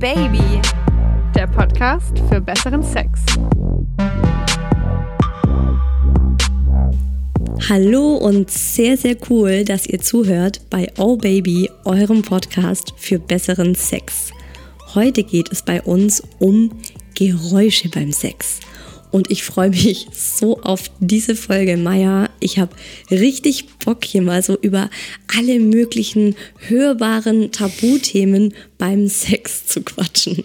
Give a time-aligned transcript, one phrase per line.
[0.00, 0.62] Baby,
[1.34, 3.20] der Podcast für besseren Sex.
[7.68, 13.74] Hallo und sehr, sehr cool, dass ihr zuhört bei Oh Baby, eurem Podcast für besseren
[13.74, 14.30] Sex.
[14.94, 16.70] Heute geht es bei uns um
[17.14, 18.60] Geräusche beim Sex.
[19.10, 22.30] Und ich freue mich so auf diese Folge, Maya.
[22.38, 22.74] Ich habe
[23.10, 24.90] richtig Bock, hier mal so über
[25.36, 30.44] alle möglichen hörbaren Tabuthemen beim Sex zu quatschen.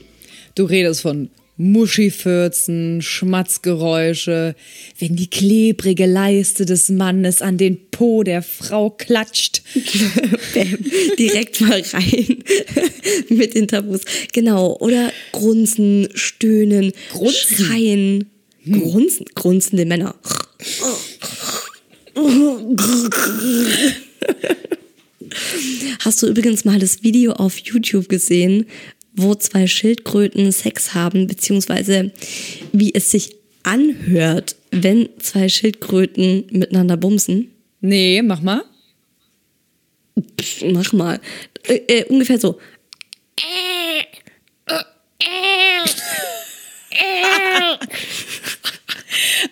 [0.56, 4.56] Du redest von Muschifürzen, Schmatzgeräusche,
[5.00, 9.62] wenn die klebrige Leiste des Mannes an den Po der Frau klatscht.
[10.54, 10.78] Bäm,
[11.18, 12.44] direkt mal rein
[13.30, 14.02] mit den Tabus.
[14.34, 14.76] Genau.
[14.80, 17.66] Oder grunzen, stöhnen, Grunzen?
[17.66, 18.30] schreien.
[18.70, 20.16] Grunzen, grunzende Männer.
[26.00, 28.66] Hast du übrigens mal das Video auf YouTube gesehen,
[29.14, 32.12] wo zwei Schildkröten Sex haben, beziehungsweise
[32.74, 37.52] wie es sich anhört, wenn zwei Schildkröten miteinander bumsen?
[37.82, 38.64] Nee, mach mal.
[40.40, 41.20] Pff, mach mal.
[41.68, 42.60] Äh, äh, ungefähr so.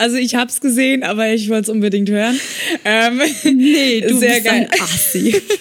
[0.03, 2.37] Also ich hab's gesehen, aber ich wollte es unbedingt hören.
[2.83, 4.67] Ähm, Nee, du sehr bist geil.
[4.69, 5.41] ein Assi.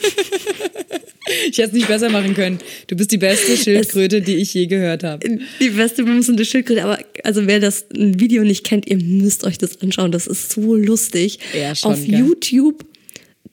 [1.49, 2.59] Ich hätte es nicht besser machen können.
[2.89, 5.39] Du bist die beste Schildkröte, die ich je gehört habe.
[5.61, 9.81] Die beste bumsende Schildkröte, aber also wer das Video nicht kennt, ihr müsst euch das
[9.81, 10.11] anschauen.
[10.11, 11.39] Das ist so lustig.
[11.59, 12.19] Ja, schon, Auf gell?
[12.19, 12.85] YouTube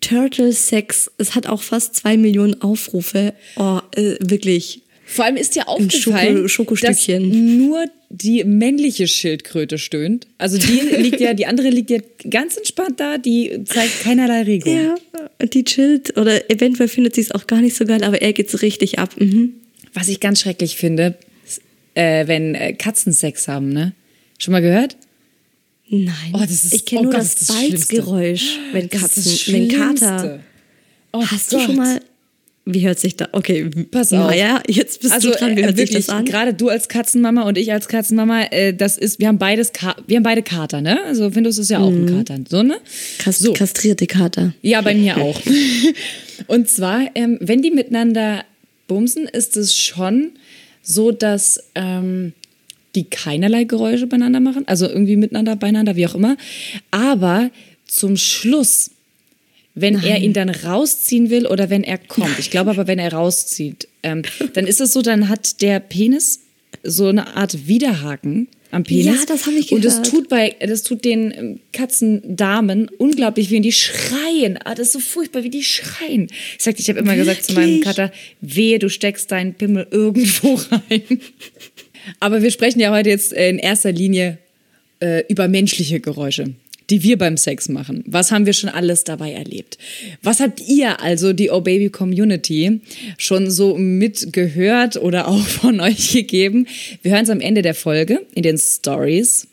[0.02, 1.12] Turtle Sex.
[1.20, 3.34] Es hat auch fast zwei Millionen Aufrufe.
[3.56, 4.82] Oh, äh, wirklich.
[5.12, 7.30] Vor allem ist dir Schoko- aufgefallen, Schokostückchen.
[7.30, 10.28] dass nur die männliche Schildkröte stöhnt.
[10.38, 11.98] Also die liegt ja, die andere liegt ja
[12.30, 14.76] ganz entspannt da, die zeigt keinerlei Regung.
[14.76, 14.96] Ja,
[15.46, 16.16] die chillt.
[16.18, 19.00] Oder eventuell findet sie es auch gar nicht so geil, aber er geht so richtig
[19.00, 19.16] ab.
[19.20, 19.54] Mhm.
[19.94, 21.62] Was ich ganz schrecklich finde, ist,
[21.96, 23.94] äh, wenn äh, Katzen Sex haben, ne?
[24.38, 24.96] Schon mal gehört?
[25.90, 26.14] Nein.
[26.34, 27.48] Oh, ist- ich kenne oh nur Gott, das, das.
[27.48, 29.68] Balzgeräusch, wenn Katzen, wenn.
[29.70, 30.40] Kater.
[31.12, 31.66] Oh Hast du Gott.
[31.66, 32.00] schon mal.
[32.74, 33.30] Wie hört sich da?
[33.32, 34.30] Okay, Pass auf.
[34.30, 35.56] Naja, jetzt bist also, du dran.
[35.56, 36.26] Wie äh, hört wirklich, sich das an?
[36.26, 39.96] gerade du als Katzenmama und ich als Katzenmama, äh, das ist, wir haben beides, Ka
[40.06, 41.00] wir haben beide Kater, ne?
[41.06, 42.78] Also Findus ist ja auch ein Kater, so ne?
[43.18, 43.54] Kast so.
[43.54, 44.54] Kastrierte Kater.
[44.62, 45.42] Ja, bei mir auch.
[46.48, 48.44] Und zwar, ähm, wenn die miteinander
[48.88, 50.32] bumsen, ist es schon
[50.82, 52.34] so, dass ähm,
[52.96, 56.38] die keinerlei Geräusche beieinander machen, also irgendwie miteinander, beieinander, wie auch immer.
[56.92, 57.52] Aber
[57.86, 58.92] zum Schluss,
[59.76, 63.14] wenn er ihn dann rausziehen will oder wenn er kommt, ich glaube aber, wenn er
[63.14, 66.42] rauszieht, ähm, dann ist es so, dann hat der Penis
[66.84, 69.06] so eine Art Widerhaken am Penis.
[69.06, 70.10] Ja, das hab ich Und das gehört.
[70.10, 74.60] tut bei, das tut den ähm, Katzendamen unglaublich weh und die schreien.
[74.64, 76.28] Ah, das ist so furchtbar, wie die schreien.
[76.58, 77.82] Ich sagte, ich habe immer gesagt zu meinem?
[77.82, 81.04] Kater, wehe, du steckst deinen Pimmel irgendwo rein.
[82.20, 84.38] Aber wir sprechen ja heute jetzt in erster Linie
[85.00, 86.54] äh, über menschliche Geräusche,
[86.90, 88.04] die wir beim Sex machen.
[88.08, 89.78] Was haben wir schon alles dabei erlebt?
[90.24, 92.82] Was habt ihr also, die Oh Baby Community,
[93.18, 96.68] schon so mitgehört oder auch von euch gegeben?
[97.02, 99.48] Wir hören es am Ende der Folge in den Stories.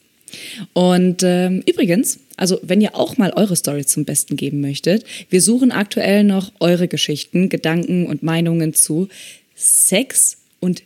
[0.72, 5.41] Und ähm, übrigens, also wenn ihr auch mal eure Story zum Besten geben möchtet, wir
[5.41, 9.08] suchen aktuell noch eure Geschichten, Gedanken und Meinungen zu
[9.54, 10.82] Sex und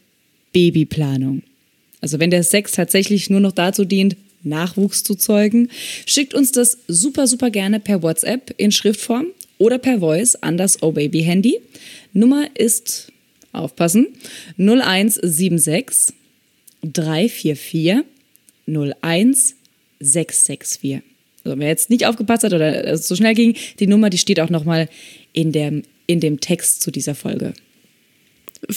[0.52, 1.42] Babyplanung.
[2.00, 5.68] Also wenn der Sex tatsächlich nur noch dazu dient, Nachwuchs zu zeugen,
[6.06, 9.26] schickt uns das super, super gerne per WhatsApp in Schriftform
[9.58, 11.60] oder per Voice an das Oh Baby Handy.
[12.12, 13.12] Nummer ist,
[13.52, 14.08] aufpassen,
[14.58, 16.14] 0176
[16.82, 18.04] 344
[18.66, 21.02] 01664.
[21.44, 24.40] Also wer jetzt nicht aufgepasst hat oder es so schnell ging, die Nummer, die steht
[24.40, 24.88] auch nochmal
[25.32, 27.54] in dem, in dem Text zu dieser Folge.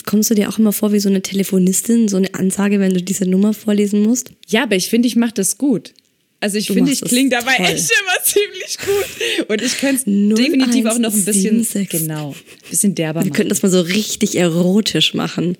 [0.06, 3.02] Kommst du dir auch immer vor wie so eine Telefonistin, so eine Ansage, wenn du
[3.02, 4.30] diese Nummer vorlesen musst?
[4.48, 5.92] Ja, aber ich finde, ich mache das gut.
[6.40, 7.66] Also ich finde, ich klinge dabei toll.
[7.66, 9.48] echt immer ziemlich gut.
[9.48, 11.88] Und ich könnte es definitiv auch noch ein bisschen, 0176.
[11.88, 13.32] genau, ein bisschen derber Wir machen.
[13.34, 15.56] könnten das mal so richtig erotisch machen.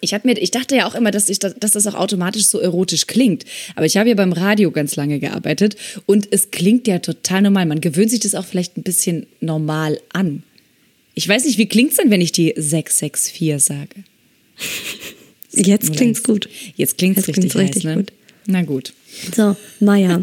[0.00, 2.60] Ich, hab mir, ich dachte ja auch immer, dass, ich, dass das auch automatisch so
[2.60, 3.44] erotisch klingt.
[3.74, 5.74] Aber ich habe ja beim Radio ganz lange gearbeitet
[6.06, 7.66] und es klingt ja total normal.
[7.66, 10.44] Man gewöhnt sich das auch vielleicht ein bisschen normal an.
[11.18, 14.04] Ich weiß nicht, wie klingt's denn, wenn ich die 664 sage?
[15.50, 16.48] Jetzt klingt's gut.
[16.76, 17.96] Jetzt klingt's Jetzt richtig, klingt's richtig heiß, ne?
[17.96, 18.12] gut.
[18.46, 18.92] Na gut.
[19.34, 20.22] So, Maja,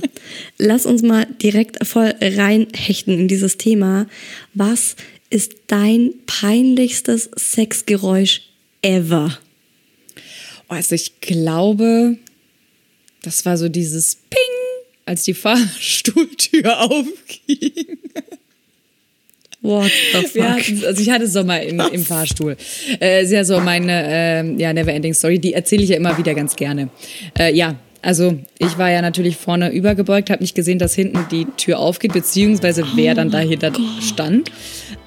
[0.58, 4.08] lass uns mal direkt voll reinhechten in dieses Thema.
[4.54, 4.96] Was
[5.30, 8.44] ist dein peinlichstes Sexgeräusch
[8.82, 9.38] ever?
[10.70, 12.16] Oh, Also ich glaube,
[13.22, 17.98] das war so dieses Ping, als die Fahrstuhltür aufging.
[19.66, 20.36] What the fuck?
[20.36, 22.56] Wir hatten- also ich hatte Sommer in, im Fahrstuhl.
[23.02, 26.34] Äh, ist ja so meine ähm, ja, Neverending Story, die erzähle ich ja immer wieder
[26.34, 26.90] ganz gerne.
[27.38, 31.46] Äh, ja, also ich war ja natürlich vorne übergebeugt, habe nicht gesehen, dass hinten die
[31.58, 34.52] Tür aufgeht, beziehungsweise wer dann dahinter stand.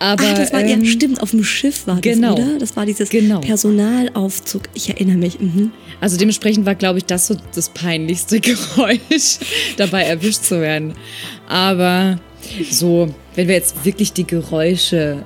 [0.00, 2.32] Aber Ah, das war, ähm, ja, stimmt, auf dem Schiff war das, genau.
[2.34, 2.58] oder?
[2.58, 3.40] Das war dieses Genau.
[3.40, 4.62] Personalaufzug.
[4.74, 5.38] Ich erinnere mich.
[5.38, 5.70] Mhm.
[6.00, 9.38] Also dementsprechend war, glaube ich, das so das peinlichste Geräusch,
[9.76, 10.94] dabei erwischt zu werden.
[11.48, 12.18] Aber
[12.70, 15.24] so, wenn wir jetzt wirklich die Geräusche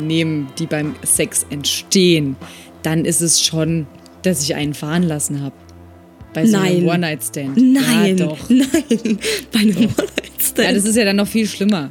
[0.00, 2.36] nehmen, die beim Sex entstehen,
[2.82, 3.86] dann ist es schon,
[4.22, 5.54] dass ich einen fahren lassen habe.
[6.34, 6.88] Bei so einem Nein.
[6.88, 7.56] One-Night-Stand.
[7.56, 8.38] Nein, Ja, doch.
[8.48, 9.18] nein,
[9.52, 10.58] bei einem One-Night-Stand.
[10.68, 11.90] Ja, das ist ja dann noch viel schlimmer.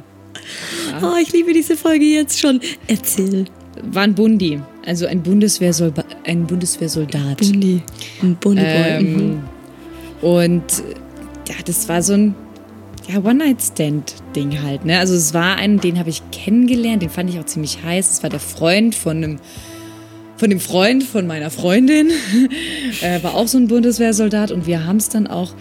[1.02, 2.60] oh, ich liebe diese Folge jetzt schon.
[2.86, 3.44] Erzähl,
[3.92, 7.38] War ein Bundi, also ein, Bundeswehrsolba ein Bundeswehrsoldat.
[7.38, 7.82] Bundi.
[8.22, 9.00] Ein Bundiboy.
[9.02, 9.20] mhm.
[9.20, 9.42] Ähm,
[10.22, 10.64] und
[11.48, 12.34] ja, das war so ein
[13.08, 14.84] ja, One-Night-Stand-Ding halt.
[14.84, 14.98] Ne?
[14.98, 18.10] Also es war ein, den habe ich kennengelernt, den fand ich auch ziemlich heiß.
[18.10, 19.40] Es war der Freund von einem
[20.36, 22.10] von dem Freund von meiner Freundin.
[23.02, 25.52] äh, war auch so ein Bundeswehrsoldat und wir haben es dann auch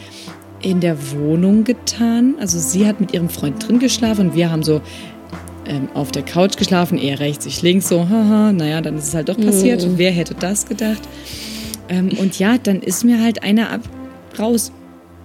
[0.61, 2.35] in der Wohnung getan.
[2.39, 4.81] Also sie hat mit ihrem Freund drin geschlafen und wir haben so
[5.67, 9.13] ähm, auf der Couch geschlafen, er rechts, ich links, so, haha, naja, dann ist es
[9.15, 9.85] halt doch passiert.
[9.97, 11.01] Wer hätte das gedacht?
[11.89, 13.81] Ähm, und ja, dann ist mir halt einer ab,
[14.37, 14.71] raus.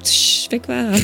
[0.03, 0.95] Tsch, weg war er.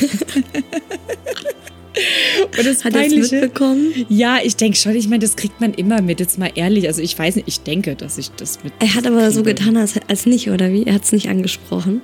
[2.57, 4.05] und das Hat er es Peinliche, mitbekommen?
[4.09, 6.87] ja, ich denke schon, ich meine, das kriegt man immer mit, jetzt mal ehrlich.
[6.87, 8.73] Also ich weiß nicht, ich denke, dass ich das mit.
[8.79, 9.55] Er hat aber so kriege.
[9.55, 10.83] getan, als, als nicht, oder wie?
[10.83, 12.01] Er hat es nicht angesprochen.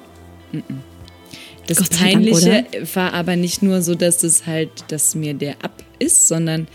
[1.68, 5.34] Das Gott sei Dank, Peinliche war aber nicht nur so, dass es halt, dass mir
[5.34, 6.68] der ab ist, sondern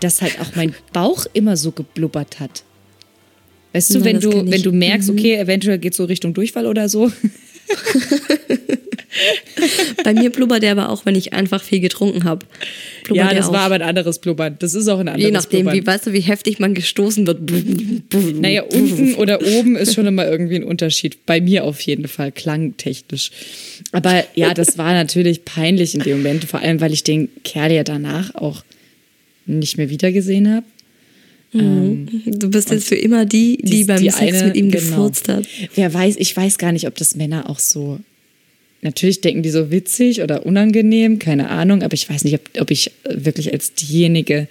[0.00, 2.64] dass halt auch mein Bauch immer so geblubbert hat.
[3.72, 7.12] Weißt du, wenn du, wenn du merkst, okay, eventuell geht so Richtung Durchfall oder so.
[10.04, 12.46] Bei mir blubbert er aber auch, wenn ich einfach viel getrunken habe.
[13.12, 14.56] ja, das war aber ein anderes Blubbern.
[14.58, 15.82] Das ist auch ein anderes Je nachdem, Blubbern.
[15.82, 17.40] wie weißt du, wie heftig man gestoßen wird.
[18.40, 21.26] Naja, unten oder oben ist schon immer irgendwie ein Unterschied.
[21.26, 23.30] Bei mir auf jeden Fall, klangtechnisch.
[23.92, 27.72] Aber ja, das war natürlich peinlich in dem Moment, vor allem, weil ich den Kerl
[27.72, 28.62] ja danach auch
[29.46, 30.66] nicht mehr wiedergesehen habe.
[31.52, 34.84] Du bist jetzt für immer die, die, Die- beim die Sex eine- mit ihm genau.
[34.86, 35.44] gefurzt hat.
[35.74, 37.98] Wer weiß, ich weiß gar nicht, ob das Männer auch so.
[38.82, 42.70] Natürlich denken die so witzig oder unangenehm, keine Ahnung, aber ich weiß nicht, ob, ob
[42.70, 44.48] ich wirklich als diejenige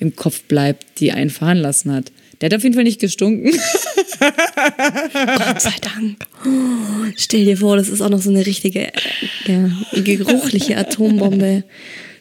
[0.00, 2.12] im Kopf bleibt, die einen fahren lassen hat.
[2.40, 3.50] Der hat auf jeden Fall nicht gestunken.
[3.50, 6.16] Gott sei Dank.
[6.44, 8.92] Oh, stell dir vor, das ist auch noch so eine richtige, äh,
[9.46, 9.70] ja,
[10.02, 11.64] geruchliche Atombombe.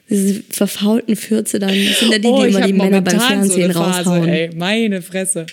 [0.10, 4.10] Diese verfaulten Fürze dann, sind ja die, die immer die Männer beim Fernsehen so Phase,
[4.10, 4.30] raushauen.
[4.30, 5.46] Ey, meine Fresse.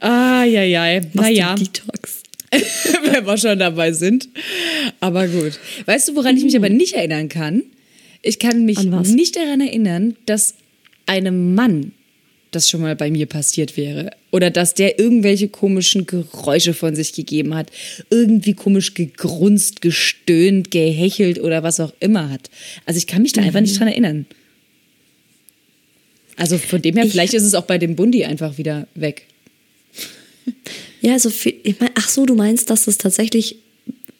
[0.00, 1.00] Ah, ja, ja.
[1.12, 2.22] Naja, Detox.
[2.50, 4.28] wenn wir schon dabei sind.
[4.98, 5.58] Aber gut.
[5.86, 7.62] Weißt du, woran ich mich aber nicht erinnern kann?
[8.22, 10.54] Ich kann mich nicht daran erinnern, dass
[11.06, 11.92] einem Mann
[12.50, 14.10] das schon mal bei mir passiert wäre.
[14.32, 17.70] Oder dass der irgendwelche komischen Geräusche von sich gegeben hat.
[18.10, 22.50] Irgendwie komisch gegrunzt, gestöhnt, gehechelt oder was auch immer hat.
[22.86, 24.26] Also ich kann mich da einfach nicht dran erinnern.
[26.36, 29.26] Also von dem her, Ich- vielleicht ist es auch bei dem Bundi einfach wieder weg.
[31.02, 33.56] Ja, also viel- ich mein, ach so, du meinst, dass das tatsächlich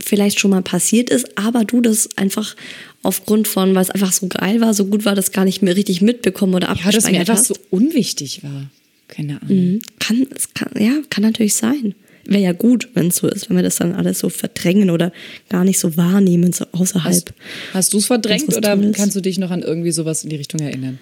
[0.04, 2.56] vielleicht schon mal passiert ist, aber du das einfach
[3.02, 5.76] aufgrund von, weil es einfach so geil war, so gut war, das gar nicht mehr
[5.76, 7.46] richtig mitbekommen oder Ja, dass abgespeichert mir einfach hast.
[7.46, 8.70] so unwichtig war.
[9.08, 9.56] Keine Ahnung.
[9.56, 9.80] Mhm.
[9.98, 11.94] Kann, es kann, ja, kann natürlich sein.
[12.26, 15.10] Wäre ja gut, wenn es so ist, wenn wir das dann alles so verdrängen oder
[15.48, 17.14] gar nicht so wahrnehmen, so außerhalb.
[17.14, 17.32] Hast,
[17.72, 18.96] hast du es verdrängt oder Tolles.
[18.96, 20.98] kannst du dich noch an irgendwie sowas in die Richtung erinnern?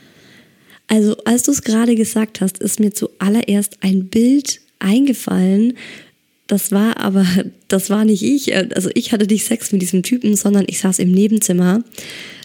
[0.87, 5.75] Also, als du es gerade gesagt hast, ist mir zuallererst ein Bild eingefallen.
[6.49, 7.27] Das war aber,
[7.69, 8.57] das war nicht ich.
[8.57, 11.85] Also, ich hatte nicht Sex mit diesem Typen, sondern ich saß im Nebenzimmer.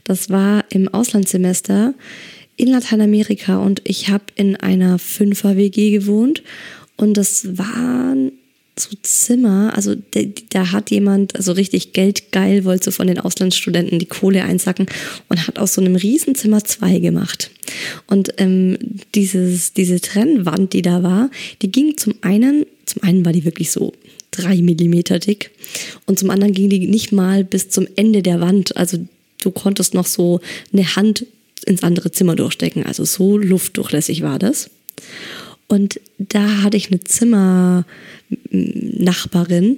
[0.03, 1.95] Das war im Auslandssemester
[2.57, 6.43] in Lateinamerika und ich habe in einer Fünfer-WG gewohnt.
[6.97, 8.33] Und das waren
[8.77, 13.99] so Zimmer, also da, da hat jemand, also richtig geldgeil, wollte so von den Auslandsstudenten
[13.99, 14.87] die Kohle einsacken
[15.29, 17.51] und hat aus so einem Riesenzimmer zwei gemacht.
[18.07, 18.77] Und ähm,
[19.15, 21.29] dieses, diese Trennwand, die da war,
[21.61, 23.93] die ging zum einen, zum einen war die wirklich so
[24.31, 25.51] drei Millimeter dick
[26.05, 28.75] und zum anderen ging die nicht mal bis zum Ende der Wand.
[28.77, 28.97] Also
[29.41, 30.39] du konntest noch so
[30.71, 31.25] eine Hand
[31.65, 32.85] ins andere Zimmer durchstecken.
[32.85, 34.69] Also so luftdurchlässig war das.
[35.67, 39.77] Und da hatte ich eine Zimmernachbarin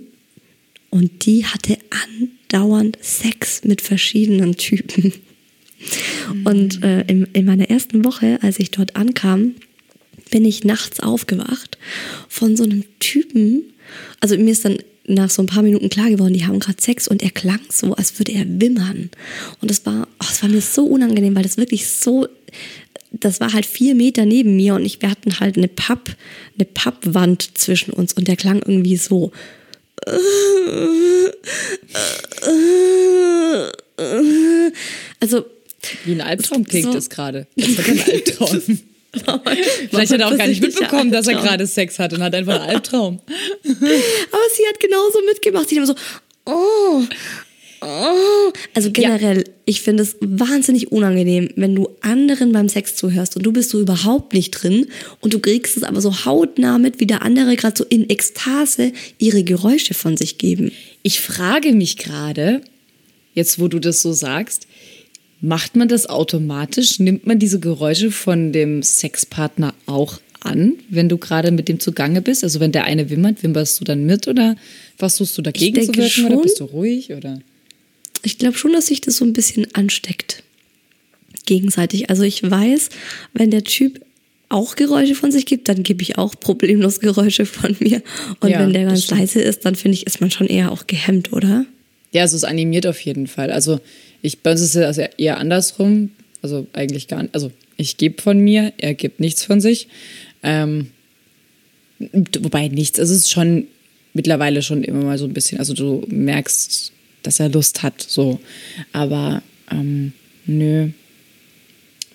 [0.89, 1.77] und die hatte
[2.51, 5.13] andauernd Sex mit verschiedenen Typen.
[6.43, 9.55] Und äh, in, in meiner ersten Woche, als ich dort ankam,
[10.31, 11.77] bin ich nachts aufgewacht
[12.27, 13.63] von so einem Typen.
[14.19, 14.77] Also mir ist dann
[15.07, 17.93] nach so ein paar Minuten klar geworden, die haben gerade Sex und er klang so,
[17.93, 19.11] als würde er wimmern.
[19.61, 22.27] Und das war, oh, es war mir so unangenehm, weil das wirklich so
[23.19, 26.15] das war halt vier Meter neben mir und ich, wir hatten halt eine Papp,
[26.57, 29.31] eine Pappwand zwischen uns und der klang irgendwie so.
[35.19, 35.45] Also.
[36.05, 37.47] Wie ein Albtraum klingt so- das gerade.
[37.55, 38.61] Das kein Albtraum.
[39.91, 42.59] Vielleicht hat er auch gar nicht mitbekommen, dass er gerade Sex hat und hat einfach
[42.59, 43.19] einen Albtraum.
[43.63, 45.69] Aber sie hat genauso mitgemacht.
[45.69, 45.95] Sie hat immer so,
[46.45, 47.03] oh,
[47.81, 48.51] oh.
[48.73, 53.53] Also generell, ich finde es wahnsinnig unangenehm, wenn du anderen beim Sex zuhörst und du
[53.53, 54.87] bist so überhaupt nicht drin
[55.21, 58.91] und du kriegst es aber so hautnah mit, wie der andere gerade so in Ekstase
[59.17, 60.71] ihre Geräusche von sich geben.
[61.03, 62.61] Ich frage mich gerade,
[63.33, 64.67] jetzt wo du das so sagst,
[65.41, 66.99] macht man das automatisch?
[66.99, 72.21] Nimmt man diese Geräusche von dem Sexpartner auch an, wenn du gerade mit dem zugange
[72.21, 72.43] bist?
[72.43, 74.55] Also wenn der eine wimmert, wimmerst du dann mit oder
[74.97, 76.41] versuchst du dagegen zu wirken oder schon.
[76.41, 77.39] bist du ruhig oder?
[78.23, 80.43] Ich glaube schon, dass sich das so ein bisschen ansteckt.
[81.45, 82.09] Gegenseitig.
[82.09, 82.89] Also ich weiß,
[83.33, 84.01] wenn der Typ
[84.49, 88.01] auch Geräusche von sich gibt, dann gebe ich auch problemlos Geräusche von mir.
[88.39, 90.87] Und Ja, wenn der ganz leise ist, dann finde ich, ist man schon eher auch
[90.87, 91.65] gehemmt, oder?
[92.11, 93.51] Ja, also es animiert auf jeden Fall.
[93.51, 93.79] Also
[94.25, 96.11] ich, bei uns ist es also eher andersrum.
[96.41, 97.33] Also eigentlich gar nicht.
[97.33, 99.87] Also ich gebe von mir, er gibt nichts von sich.
[100.43, 100.87] Ähm,
[102.39, 103.67] wobei nichts, also es ist schon
[104.13, 106.91] mittlerweile schon immer mal so ein bisschen, also du merkst,
[107.23, 108.39] dass er Lust hat, so.
[108.91, 109.41] Aber
[109.71, 110.13] ähm,
[110.45, 110.89] nö.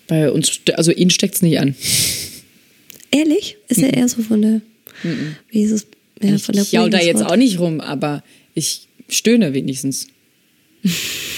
[0.07, 1.75] Bei uns, also ihn steckt es nicht an.
[3.11, 3.57] Ehrlich?
[3.67, 4.61] Ist er eher so von der,
[5.49, 5.87] wie ist es,
[6.21, 10.07] ja, ich von der jau da jetzt auch nicht rum, aber ich stöhne wenigstens.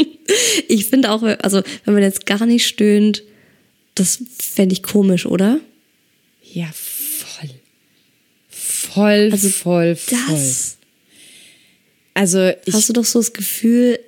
[0.68, 3.22] Ich finde auch, also wenn man jetzt gar nicht stöhnt,
[3.94, 5.60] das fände ich komisch, oder?
[6.52, 7.50] Ja, voll.
[8.48, 10.18] Voll, Also voll, voll.
[10.28, 10.78] Das
[12.14, 13.98] Also ich, hast du doch so das Gefühl,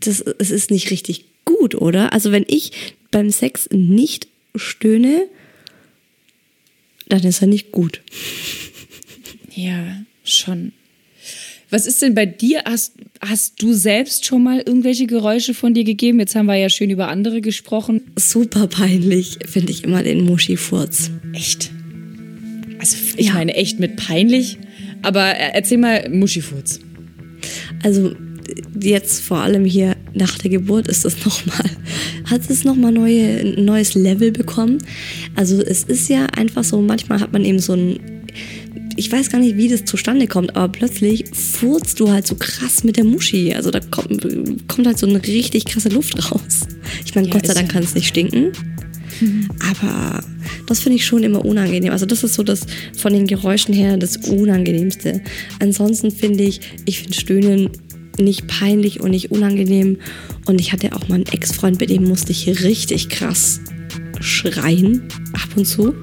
[0.00, 2.12] das, es ist nicht richtig gut, oder?
[2.12, 2.72] Also wenn ich
[3.10, 5.26] beim Sex nicht stöhne,
[7.08, 8.00] dann ist er nicht gut.
[9.54, 10.72] ja, schon.
[11.72, 12.60] Was ist denn bei dir?
[12.66, 12.92] Hast,
[13.26, 16.20] hast du selbst schon mal irgendwelche Geräusche von dir gegeben?
[16.20, 18.02] Jetzt haben wir ja schön über andere gesprochen.
[18.16, 21.10] Super peinlich finde ich immer den Muschifurz.
[21.32, 21.70] Echt?
[22.78, 23.32] Also ich Ja.
[23.34, 24.58] meine echt mit peinlich.
[25.00, 26.78] Aber äh, erzähl mal Muschifurz.
[27.82, 28.14] Also
[28.78, 31.70] jetzt vor allem hier nach der Geburt ist es nochmal,
[32.30, 34.76] hat es nochmal neue, ein neues Level bekommen.
[35.36, 37.98] Also es ist ja einfach so, manchmal hat man eben so ein,
[38.96, 42.84] ich weiß gar nicht, wie das zustande kommt, aber plötzlich furzt du halt so krass
[42.84, 43.54] mit der Muschi.
[43.54, 44.22] Also da kommt,
[44.68, 46.60] kommt halt so eine richtig krasse Luft raus.
[47.04, 48.52] Ich meine, Ja, Gott sei Dank ja- kann es nicht stinken.
[49.70, 50.20] Aber
[50.66, 51.92] das finde ich schon immer unangenehm.
[51.92, 55.20] Also das ist so das von den Geräuschen her das Unangenehmste.
[55.60, 57.68] Ansonsten finde ich, ich finde Stöhnen
[58.18, 59.98] nicht peinlich und nicht unangenehm.
[60.46, 63.60] Und ich hatte auch mal einen Ex-Freund, bei dem musste ich richtig krass
[64.20, 65.02] schreien
[65.34, 65.94] ab und zu.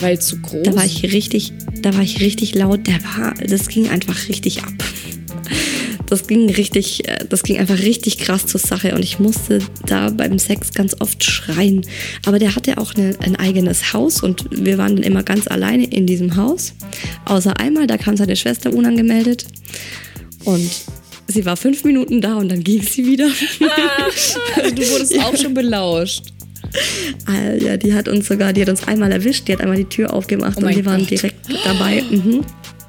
[0.00, 0.62] Weil zu groß.
[0.64, 1.52] Da war ich richtig,
[1.82, 2.86] da war ich richtig laut.
[2.86, 4.72] Der war, das ging einfach richtig ab.
[6.10, 10.10] Das ging richtig, äh, das ging einfach richtig krass zur Sache und ich musste da
[10.10, 11.86] beim Sex ganz oft schreien.
[12.26, 15.84] Aber der hatte auch eine, ein eigenes Haus und wir waren dann immer ganz alleine
[15.84, 16.74] in diesem Haus.
[17.26, 19.46] Außer einmal, da kam seine Schwester unangemeldet
[20.44, 20.70] und
[21.28, 23.30] sie war fünf Minuten da und dann ging sie wieder.
[24.56, 26.24] also du wurdest auch schon belauscht.
[27.26, 29.84] Ah, ja, die hat uns sogar, die hat uns einmal erwischt, die hat einmal die
[29.84, 31.10] Tür aufgemacht Oh und wir waren Gott.
[31.10, 32.02] direkt dabei.
[32.10, 32.44] Mhm.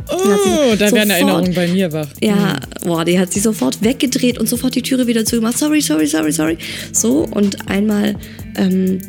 [0.10, 2.08] Oh, da werden Erinnerungen bei mir wach.
[2.22, 5.58] Ja, boah, die hat sie sofort weggedreht und sofort die Türe wieder zugemacht.
[5.58, 6.58] Sorry, sorry, sorry, sorry.
[6.92, 8.16] So, und einmal,
[8.58, 9.00] ähm,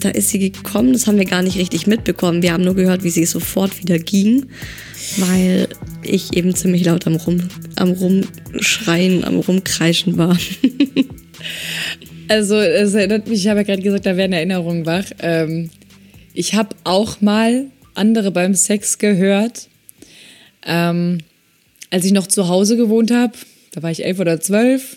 [0.00, 2.42] da ist sie gekommen, das haben wir gar nicht richtig mitbekommen.
[2.42, 4.46] Wir haben nur gehört, wie sie sofort wieder ging,
[5.18, 5.68] weil
[6.02, 10.36] ich eben ziemlich laut am, Rum, am Rumschreien, am Rumkreischen war.
[12.28, 15.06] Also, es erinnert mich, ich habe ja gerade gesagt, da werden Erinnerungen wach.
[15.20, 15.70] Ähm,
[16.34, 19.68] ich habe auch mal andere beim Sex gehört.
[20.64, 21.18] Ähm,
[21.90, 23.32] als ich noch zu Hause gewohnt habe,
[23.72, 24.96] da war ich elf oder zwölf.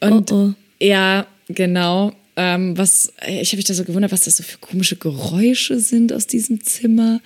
[0.00, 0.54] Und Oh, oh.
[0.80, 2.12] ja, genau.
[2.34, 6.12] Ähm, was, ich habe mich da so gewundert, was das so für komische Geräusche sind
[6.12, 7.20] aus diesem Zimmer.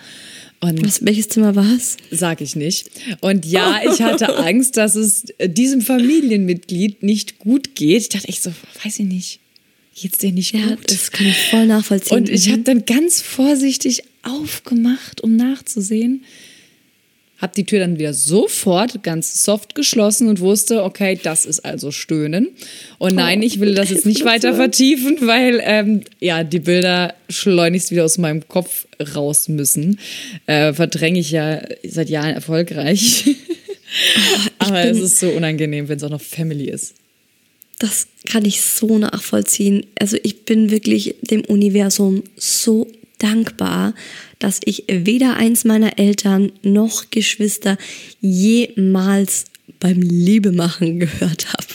[0.70, 1.96] Und Was, welches Zimmer war es?
[2.10, 2.90] Sag ich nicht.
[3.20, 8.02] Und ja, ich hatte Angst, dass es äh, diesem Familienmitglied nicht gut geht.
[8.02, 8.52] Ich dachte echt so,
[8.84, 9.40] weiß ich nicht,
[10.00, 10.90] geht's dir nicht Ja, gut?
[10.90, 12.16] das kann ich voll nachvollziehen.
[12.16, 12.52] Und ich Mhm.
[12.52, 16.24] habe dann ganz vorsichtig aufgemacht, um nachzusehen.
[17.38, 21.90] Hab die Tür dann wieder sofort ganz soft geschlossen und wusste, okay, das ist also
[21.90, 22.48] Stöhnen.
[22.98, 27.90] Und nein, ich will das jetzt nicht weiter vertiefen, weil ähm, ja die Bilder schleunigst
[27.90, 29.98] wieder aus meinem Kopf raus müssen.
[30.46, 33.24] Äh, verdränge ich ja seit Jahren erfolgreich.
[34.58, 36.94] Aber es ist so unangenehm, wenn es auch noch Family ist.
[37.78, 39.86] Das kann ich so nachvollziehen.
[39.98, 42.86] Also ich bin wirklich dem Universum so
[43.18, 43.94] dankbar,
[44.38, 47.78] dass ich weder eins meiner Eltern noch Geschwister
[48.20, 49.44] jemals
[49.80, 51.66] beim Liebemachen gehört habe.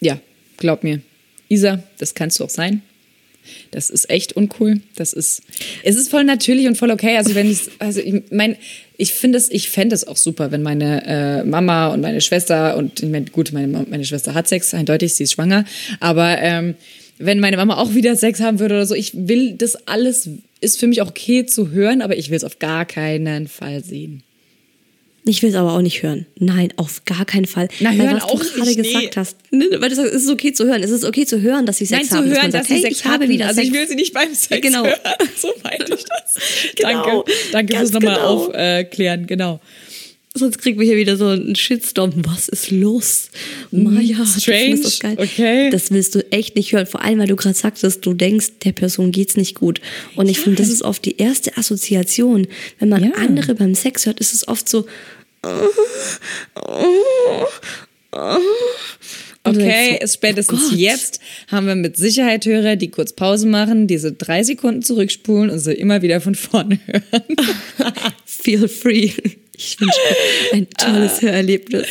[0.00, 0.20] Ja,
[0.56, 1.00] glaub mir.
[1.48, 2.82] Isa, das kannst du auch sein.
[3.70, 4.80] Das ist echt uncool.
[4.96, 5.42] Das ist,
[5.84, 7.16] es ist voll natürlich und voll okay.
[7.16, 8.56] Also wenn ich, also ich mein,
[8.96, 12.76] ich finde es, ich fände es auch super, wenn meine äh, Mama und meine Schwester
[12.76, 15.64] und ich meine, gut, meine, meine Schwester hat Sex, eindeutig, sie ist schwanger,
[16.00, 16.74] aber ähm,
[17.18, 20.28] wenn meine Mama auch wieder Sex haben würde oder so, ich will das alles,
[20.60, 23.82] ist für mich auch okay zu hören, aber ich will es auf gar keinen Fall
[23.84, 24.22] sehen.
[25.28, 26.26] Ich will es aber auch nicht hören.
[26.38, 27.66] Nein, auf gar keinen Fall.
[27.80, 29.10] Na, Weil hören was auch du gerade nicht, gesagt nee.
[29.16, 29.36] hast.
[29.50, 30.84] Nee, weil du sagst, es ist okay zu hören.
[30.84, 32.26] Es ist okay zu hören, dass sie Sex Nein, zu haben.
[32.26, 33.66] hören, man dass sagt, sie hey, Sex ich habe wieder also Sex.
[33.66, 34.84] ich will sie nicht beim Sex Genau.
[34.84, 34.94] hören.
[35.36, 36.36] So meinte ich das.
[36.76, 37.02] Genau.
[37.02, 38.28] Danke, danke Ganz fürs nochmal genau.
[38.28, 39.26] aufklären.
[39.26, 39.60] Genau.
[40.38, 42.12] Sonst kriegen wir hier wieder so einen Shitstorm.
[42.26, 43.30] Was ist los?
[43.70, 45.16] Maja, du strange, das geil.
[45.18, 45.70] okay.
[45.70, 46.86] Das willst du echt nicht hören.
[46.86, 49.80] Vor allem, weil du gerade sagtest, du denkst, der Person geht's nicht gut.
[50.14, 52.46] Und ich finde, das ist oft die erste Assoziation.
[52.78, 53.10] Wenn man Ja.
[53.16, 54.86] andere beim Sex hört, ist es oft so.
[59.44, 63.86] Okay, so, ist spätestens oh jetzt haben wir mit Sicherheit Hörer, die kurz Pause machen,
[63.86, 67.36] diese drei Sekunden zurückspulen und sie immer wieder von vorne hören.
[68.24, 69.10] Feel free.
[69.56, 69.98] Ich wünsche
[70.52, 71.86] ein tolles Hörerlebnis.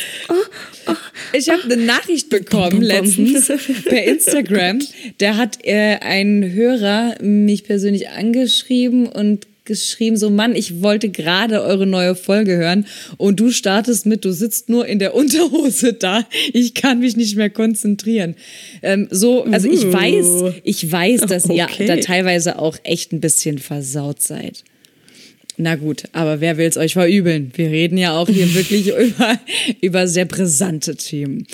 [1.32, 3.48] Ich habe eine Nachricht bekommen letztens
[3.84, 4.80] per Instagram.
[5.20, 11.60] Der hat äh, ein Hörer mich persönlich angeschrieben und geschrieben so Mann, ich wollte gerade
[11.62, 16.24] eure neue Folge hören und du startest mit, du sitzt nur in der Unterhose da,
[16.52, 18.36] ich kann mich nicht mehr konzentrieren.
[18.82, 19.92] Ähm, so, also ich Uh.
[19.92, 21.86] weiß, ich weiß, dass ihr Okay.
[21.86, 24.62] da teilweise auch echt ein bisschen versaut seid.
[25.58, 27.50] Na gut, aber wer will es euch verübeln?
[27.54, 29.38] Wir reden ja auch hier wirklich über,
[29.80, 31.46] über sehr brisante Themen.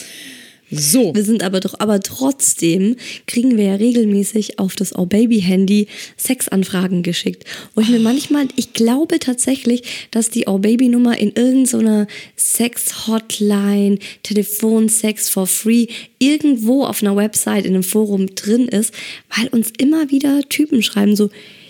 [0.74, 1.14] So.
[1.14, 5.86] Wir sind aber doch, aber trotzdem kriegen wir ja regelmäßig auf das Oh Baby Handy
[6.16, 7.44] Sexanfragen geschickt.
[7.74, 13.06] Wo ich mir manchmal, ich glaube tatsächlich, dass die Oh Baby Nummer in irgendeiner Sex
[13.06, 15.88] Hotline, Telefon Sex for Free
[16.18, 18.94] irgendwo auf einer Website in einem Forum drin ist,
[19.36, 21.28] weil uns immer wieder Typen schreiben so,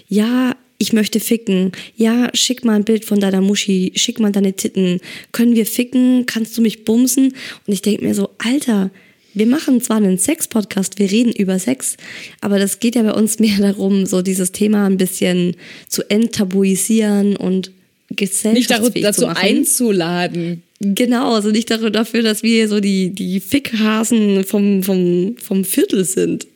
[0.09, 1.71] ja, ich möchte ficken.
[1.97, 4.99] Ja, schick mal ein Bild von deiner Muschi, schick mal deine Titten.
[5.31, 6.27] Können wir ficken?
[6.27, 7.35] Kannst du mich bumsen?
[7.67, 8.91] Und ich denke mir so, Alter,
[9.33, 11.97] wir machen zwar einen Sex-Podcast, wir reden über Sex,
[12.41, 15.57] aber das geht ja bei uns mehr darum, so dieses Thema ein bisschen
[15.89, 17.71] zu enttabuisieren und
[18.11, 19.47] Nicht gesellschaftsfähig dazu, zu dazu machen.
[19.47, 20.63] einzuladen.
[20.81, 26.49] Genau, also nicht dafür, dass wir so die, die Fickhasen vom, vom, vom Viertel sind.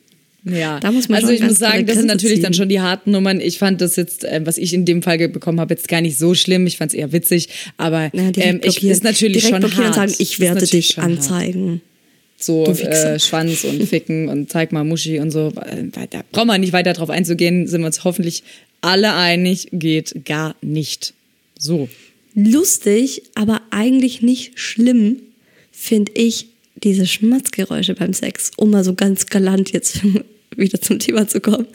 [0.53, 2.59] Ja, Da muss man also ich muss sagen, das sind natürlich dann ziehen.
[2.61, 3.39] schon die harten Nummern.
[3.41, 6.17] Ich fand das jetzt, äh, was ich in dem Fall bekommen habe, jetzt gar nicht
[6.17, 6.67] so schlimm.
[6.67, 9.97] Ich fand es eher witzig, aber Ja, ähm, ich, ist natürlich direkt schon blockieren hart.
[9.97, 11.11] und sagen, ich werde dich schon hart.
[11.13, 11.81] anzeigen.
[12.39, 15.51] So äh, Schwanz und Ficken und zeig mal Muschi und so.
[15.51, 18.43] Da brauchen wir nicht weiter drauf einzugehen, sind wir uns hoffentlich
[18.81, 21.13] alle einig, geht gar nicht.
[21.57, 21.89] So.
[22.35, 25.17] Lustig, aber eigentlich nicht schlimm,
[25.71, 26.45] finde ich
[26.83, 30.01] diese Schmatzgeräusche beim Sex, um mal so ganz galant jetzt
[30.63, 31.67] wieder zum Thema zu kommen.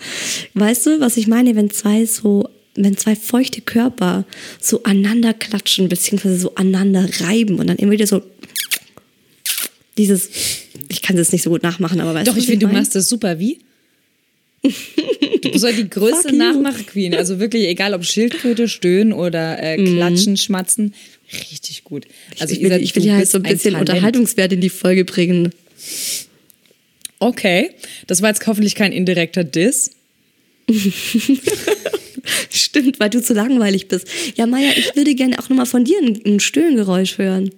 [0.55, 4.25] Weißt du, was ich meine, wenn zwei so, wenn zwei feuchte Körper
[4.61, 8.23] so aneinander klatschen, beziehungsweise so aneinander reiben und dann immer wieder so
[9.99, 10.31] dieses,
[10.88, 12.95] ich kann das nicht so gut nachmachen, aber weißt Doch, du, ich finde, du machst
[12.95, 13.38] das super.
[13.38, 13.59] Wie?
[15.42, 16.37] Du bist halt die größte.
[16.37, 17.16] Nachmach-Queen.
[17.16, 20.95] Also wirklich, egal ob Schildkröte, Stöhnen oder äh, Klatschen, Schmatzen.
[21.51, 22.07] Richtig gut.
[22.38, 22.61] Also Mhm.
[22.61, 23.90] ich will, ich will ja halt so ein bisschen Talent.
[23.90, 25.51] Unterhaltungswert in die Folge bringen.
[27.23, 27.71] Okay,
[28.09, 29.93] das war jetzt hoffentlich kein indirekter Diss.
[32.51, 34.07] Stimmt, weil du zu langweilig bist.
[34.37, 37.51] Ja, Maja, ich würde gerne auch nochmal von dir ein, ein Stöhngeräusch hören.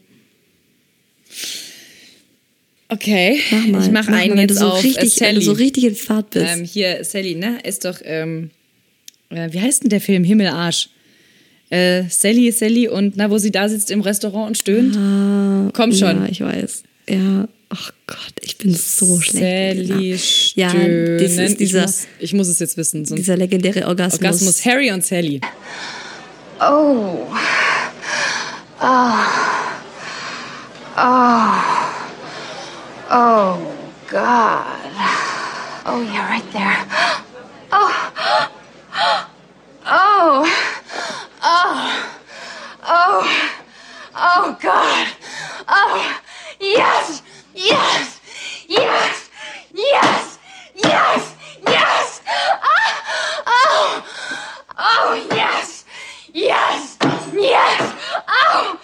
[2.89, 3.83] Okay, Mach mal.
[3.85, 5.45] ich mache mach einen mal, jetzt so auf richtig, äh, wenn du Sally.
[5.45, 6.47] so richtig in Fahrt bist.
[6.47, 7.59] ähm, hier, Sally, ne?
[7.65, 8.51] Ist doch, ähm,
[9.31, 10.23] äh, wie heißt denn der Film?
[10.25, 10.91] Himmelarsch.
[11.71, 14.93] Äh, Sally, Sally und, na, wo sie da sitzt im Restaurant und stöhnt.
[15.73, 16.19] Komm schon.
[16.19, 16.83] Ah, Ja, ich weiß.
[17.09, 19.89] Ja, ach Gott, ich bin so schlecht.
[19.89, 20.19] Sally
[20.55, 23.05] Ja, das ist dieser, ich, muss, ich muss es jetzt wissen.
[23.05, 24.21] Sonst dieser legendäre Orgasmus.
[24.21, 25.41] Orgasmus Harry und Sally.
[26.61, 27.27] Oh.
[28.81, 29.19] Oh.
[30.97, 31.51] Oh.
[33.11, 33.59] Oh,
[34.09, 34.65] God.
[35.87, 36.79] Oh, yeah, right there.
[37.73, 37.91] Oh.
[39.87, 40.47] Oh.
[41.43, 41.91] Oh.
[42.87, 43.27] Oh.
[44.17, 45.07] Oh, God.
[45.69, 46.15] Oh.
[46.61, 47.23] Yes.
[47.55, 48.21] Yes!
[48.69, 49.31] Yes!
[49.73, 50.39] Yes!
[50.75, 51.37] Yes!
[51.67, 52.21] Yes!
[52.27, 53.43] Ah!
[53.47, 54.05] Oh!
[54.77, 55.85] Oh, yes!
[56.33, 56.99] Yes!
[57.33, 57.95] Yes!
[58.29, 58.81] Oh!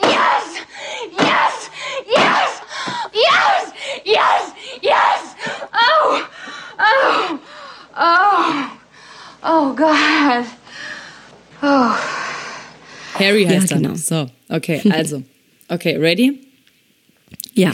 [0.00, 0.64] Yes!
[1.12, 1.70] Yes!
[2.08, 2.60] Yes!
[3.14, 3.72] Yes!
[4.04, 4.52] Yes!
[4.82, 5.34] Yes!
[5.72, 6.28] Oh!
[6.78, 7.40] Oh!
[7.96, 8.78] Oh!
[9.44, 10.46] Oh, God!
[11.62, 11.96] Oh.
[13.14, 13.90] Harry heißt ja, genau.
[13.90, 13.96] er.
[13.96, 15.22] So, okay, also.
[15.68, 16.40] Okay, ready?
[17.54, 17.72] Ja.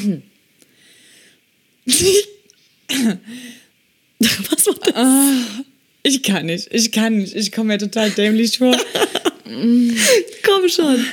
[4.19, 5.65] Was war das?
[6.03, 7.35] Ich kann nicht, ich kann nicht.
[7.35, 8.77] Ich komme mir total dämlich vor.
[9.45, 11.05] Komm schon.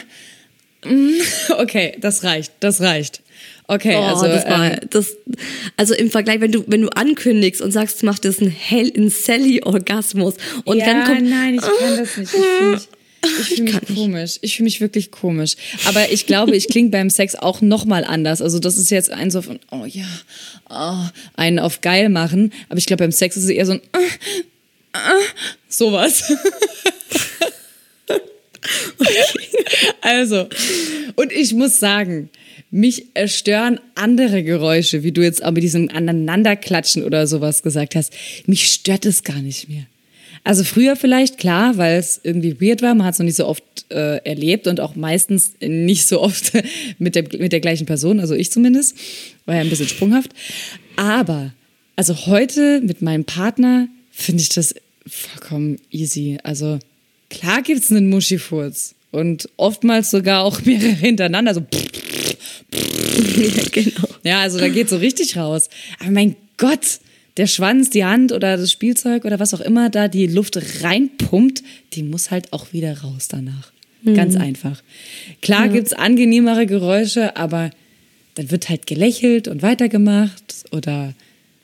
[1.58, 3.22] Okay, das reicht, das reicht.
[3.68, 4.26] Okay, Oh, also.
[4.28, 5.16] das war, ähm, das,
[5.78, 9.10] also im Vergleich, wenn du, wenn du ankündigst und sagst, mach das ein Hell, ein
[9.10, 12.34] Sally-Orgasmus und ja, dann kommt, nein, ich kann das nicht.
[12.34, 12.88] Ich mich,
[13.24, 14.40] ich fühl mich komisch.
[14.42, 15.56] Ich fühle mich wirklich komisch.
[15.86, 18.42] Aber ich glaube, ich klinge beim Sex auch nochmal anders.
[18.42, 20.08] Also das ist jetzt ein so von, oh ja,
[20.70, 21.06] oh,
[21.36, 22.52] einen auf geil machen.
[22.70, 25.24] Aber ich glaube, beim Sex ist es eher so ein, äh, äh,
[25.68, 26.24] sowas.
[30.02, 30.48] Also,
[31.16, 32.30] und ich muss sagen,
[32.70, 38.14] mich stören andere Geräusche, wie du jetzt auch mit diesem Aneinanderklatschen oder sowas gesagt hast.
[38.46, 39.86] Mich stört es gar nicht mehr.
[40.44, 43.46] Also früher vielleicht, klar, weil es irgendwie weird war, man hat es noch nicht so
[43.46, 46.54] oft äh, erlebt und auch meistens nicht so oft
[46.98, 48.98] mit der, mit der gleichen Person, also ich zumindest,
[49.46, 50.32] war ja ein bisschen sprunghaft.
[50.96, 51.54] Aber,
[51.96, 54.74] also heute mit meinem Partner finde ich das
[55.08, 56.40] vollkommen easy.
[56.44, 56.80] Also
[57.30, 61.62] klar gibt's einen Muschifurz und oftmals sogar auch mehrere hintereinander, so
[62.74, 64.08] ja, genau.
[64.24, 65.70] ja, also da geht so richtig raus.
[66.00, 67.00] Aber mein Gott,
[67.38, 71.64] der Schwanz, die Hand oder das Spielzeug oder was auch immer da die Luft reinpumpt,
[71.94, 73.72] die muss halt auch wieder raus danach.
[74.04, 74.82] Ganz einfach.
[75.42, 77.70] Klar gibt's angenehmere Geräusche, aber
[78.36, 81.14] dann wird halt gelächelt und weitergemacht oder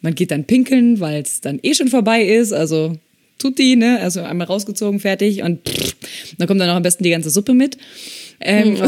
[0.02, 2.54] man geht dann pinkeln, weil es dann eh schon vorbei ist.
[2.54, 2.98] Also
[3.40, 4.00] tut die, ne?
[4.02, 5.96] Also einmal rausgezogen, fertig und pff,
[6.38, 7.78] dann kommt dann auch am besten die ganze Suppe mit.
[8.40, 8.78] Ähm,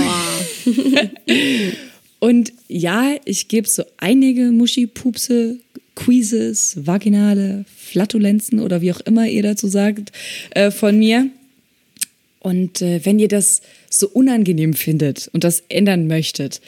[2.19, 5.57] und ja, ich gebe so einige Muschi-Pupse,
[5.99, 10.12] Quizzes, Vaginale, Flatulenzen oder wie auch immer ihr dazu sagt,
[10.51, 11.27] äh, von mir.
[12.39, 16.62] Und äh, wenn ihr das so unangenehm findet und das ändern möchtet,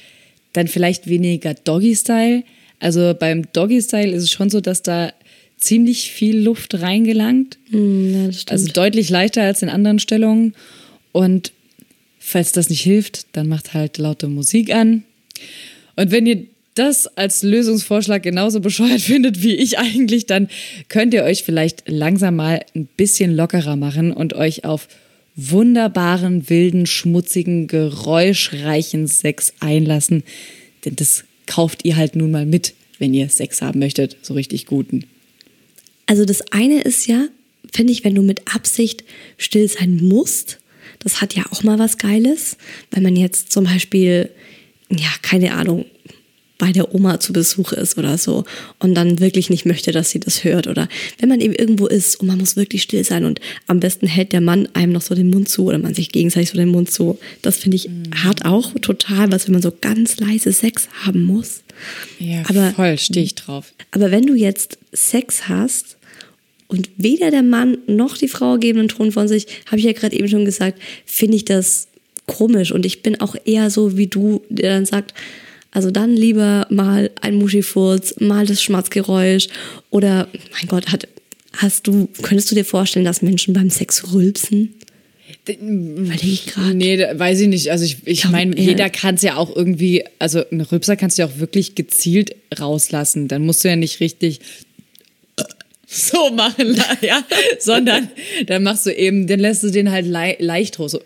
[0.51, 2.43] dann vielleicht weniger Doggy-Style.
[2.79, 5.13] Also beim Doggy-Style ist es schon so, dass da
[5.57, 7.57] ziemlich viel Luft reingelangt.
[7.69, 8.51] Ja, das stimmt.
[8.51, 10.55] Also deutlich leichter als in anderen Stellungen.
[11.13, 11.53] Und
[12.19, 15.03] falls das nicht hilft, dann macht halt laute Musik an.
[15.95, 16.47] Und wenn ihr
[16.81, 20.49] das als Lösungsvorschlag genauso bescheuert findet wie ich eigentlich, dann
[20.89, 24.87] könnt ihr euch vielleicht langsam mal ein bisschen lockerer machen und euch auf
[25.35, 30.23] wunderbaren, wilden, schmutzigen, geräuschreichen Sex einlassen.
[30.83, 34.65] Denn das kauft ihr halt nun mal mit, wenn ihr Sex haben möchtet, so richtig
[34.65, 35.05] guten.
[36.07, 37.27] Also das eine ist ja,
[37.71, 39.03] finde ich, wenn du mit Absicht
[39.37, 40.57] still sein musst,
[40.99, 42.57] das hat ja auch mal was Geiles.
[42.89, 44.29] Wenn man jetzt zum Beispiel,
[44.89, 45.85] ja, keine Ahnung,
[46.61, 48.45] bei der Oma zu Besuch ist oder so
[48.77, 52.19] und dann wirklich nicht möchte, dass sie das hört oder wenn man eben irgendwo ist
[52.19, 55.15] und man muss wirklich still sein und am besten hält der Mann einem noch so
[55.15, 57.17] den Mund zu oder man sich gegenseitig so den Mund zu.
[57.41, 57.89] Das finde ich
[58.23, 61.63] hart auch total, was wenn man so ganz leise Sex haben muss.
[62.19, 63.73] Ja, Aber- voll stehe ich drauf.
[63.89, 65.97] Aber wenn du jetzt Sex hast
[66.67, 69.93] und weder der Mann noch die Frau geben einen Ton von sich, habe ich ja
[69.93, 71.87] gerade eben schon gesagt, finde ich das
[72.27, 72.71] komisch.
[72.71, 75.15] Und ich bin auch eher so wie du, der dann sagt,
[75.71, 79.47] also dann lieber mal ein Muschifurz, mal das Schmatzgeräusch
[79.89, 81.07] oder, mein Gott, hat,
[81.57, 84.73] hast du, könntest du dir vorstellen, dass Menschen beim Sex rülpsen?
[85.47, 86.73] Überlege ich gerade.
[86.75, 87.71] Nee, da- weiß ich nicht.
[87.71, 88.61] Also ich, ich meine, ja.
[88.63, 92.35] jeder kann es ja auch irgendwie, also einen Rübser kannst du ja auch wirklich gezielt
[92.59, 93.27] rauslassen.
[93.27, 94.39] Dann musst du ja nicht richtig
[95.87, 97.23] so machen, ja,
[97.59, 98.09] sondern
[98.45, 100.91] dann machst du eben, dann lässt du den halt lei leicht raus.
[100.91, 101.01] So,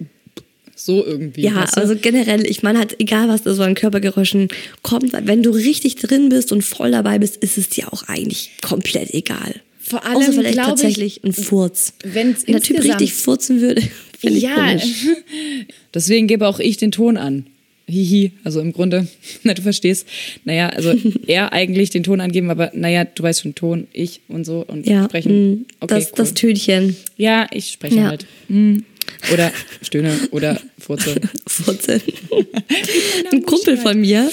[0.85, 1.41] so irgendwie.
[1.41, 1.81] Ja, weißt du?
[1.81, 4.47] also generell, ich meine halt, egal was da so an Körpergeräuschen
[4.83, 8.51] kommt, wenn du richtig drin bist und voll dabei bist, ist es dir auch eigentlich
[8.61, 9.55] komplett egal.
[9.79, 11.93] Vor allem Außer vielleicht glaub ich, tatsächlich ein Furz.
[12.03, 13.81] wenn's Wenn der Typ richtig furzen würde,
[14.19, 15.05] finde ich ja, komisch.
[15.93, 17.45] deswegen gebe auch ich den Ton an.
[17.87, 19.07] Hihi, also im Grunde,
[19.43, 20.07] na, du verstehst.
[20.43, 20.95] Naja, also
[21.27, 24.87] er eigentlich den Ton angeben, aber naja, du weißt schon, Ton, ich und so und
[24.87, 25.51] Ja, sprechen.
[25.51, 26.11] mh, Okay, das, cool.
[26.15, 26.95] das Tönchen.
[27.17, 28.07] Ja, ich spreche Ja.
[28.07, 28.25] halt.
[28.47, 28.83] Hm.
[29.31, 31.15] Oder stöhne oder furze.
[31.47, 32.01] Furzeln.
[33.31, 34.29] Ein Kumpel von mir,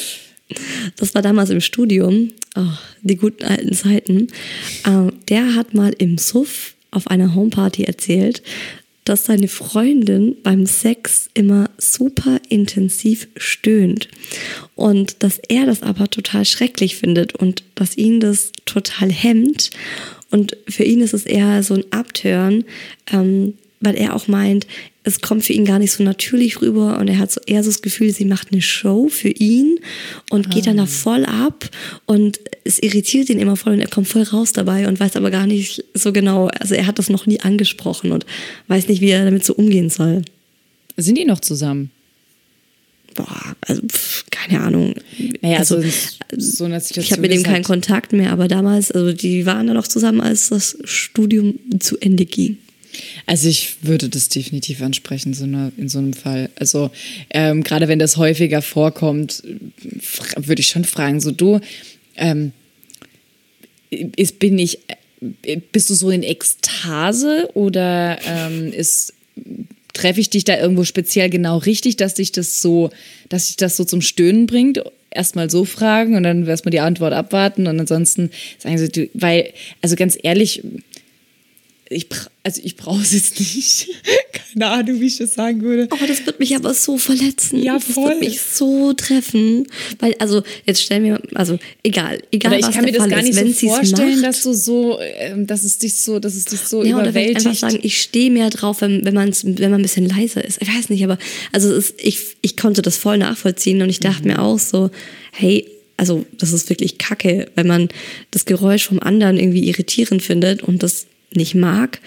[0.96, 4.28] das war damals im Studium, oh, die guten alten Zeiten,
[4.86, 8.42] ähm, der hat mal im Suff auf einer Homeparty erzählt,
[9.04, 14.08] dass seine Freundin beim Sex immer super intensiv stöhnt
[14.76, 19.70] und dass er das aber total schrecklich findet und dass ihn das total hemmt
[20.30, 22.64] und für ihn ist es eher so ein Abtören,
[23.12, 24.66] ähm, weil er auch meint,
[25.04, 27.70] es kommt für ihn gar nicht so natürlich rüber und er hat so eher so
[27.70, 29.80] das Gefühl, sie macht eine Show für ihn
[30.30, 31.68] und geht dann da voll ab
[32.06, 35.30] und es irritiert ihn immer voll und er kommt voll raus dabei und weiß aber
[35.30, 38.24] gar nicht so genau, also er hat das noch nie angesprochen und
[38.68, 40.22] weiß nicht, wie er damit so umgehen soll.
[40.96, 41.90] Sind die noch zusammen?
[43.14, 44.94] Boah, also pff, keine Ahnung.
[45.40, 45.90] Naja, also, also,
[46.36, 47.04] so eine Situation.
[47.04, 49.88] ich habe mit dem ist keinen Kontakt mehr, aber damals, also die waren dann noch
[49.88, 52.58] zusammen, als das Studium zu Ende ging.
[53.26, 56.50] Also ich würde das definitiv ansprechen so einer, in so einem Fall.
[56.56, 56.90] Also
[57.30, 59.42] ähm, gerade wenn das häufiger vorkommt,
[60.36, 61.60] würde ich schon fragen, so du,
[62.16, 62.52] ähm,
[63.90, 64.78] ist, bin ich,
[65.42, 68.72] äh, bist du so in Ekstase oder ähm,
[69.92, 72.90] treffe ich dich da irgendwo speziell genau richtig, dass dich das so,
[73.28, 74.82] dass dich das so zum Stöhnen bringt?
[75.10, 79.52] Erstmal so fragen und dann erstmal die Antwort abwarten und ansonsten sagen sie, weil,
[79.82, 80.62] also ganz ehrlich,
[81.92, 82.06] ich,
[82.42, 83.88] also ich brauche es jetzt nicht.
[84.52, 85.88] Keine Ahnung, wie ich das sagen würde.
[85.90, 87.62] Oh, das wird mich aber so verletzen.
[87.62, 88.10] Ja, Das voll.
[88.10, 89.66] wird mich so treffen.
[89.98, 93.08] Weil, also, jetzt stellen wir, also, egal, egal Aber ich was kann mir der das
[93.08, 96.18] Fall gar nicht ist, so vorstellen, macht, dass du so, ähm, dass es dich so,
[96.18, 97.46] dass es dich so Ja, oder vielleicht überwältigt.
[97.46, 100.60] einfach sagen, ich stehe mehr drauf, wenn, wenn, man's, wenn man ein bisschen leiser ist.
[100.60, 101.18] Ich weiß nicht, aber
[101.52, 104.90] also ist, ich, ich konnte das voll nachvollziehen und ich dachte mir auch so,
[105.32, 107.88] hey, also das ist wirklich kacke, wenn man
[108.32, 112.00] das Geräusch vom anderen irgendwie irritierend findet und das nicht mag,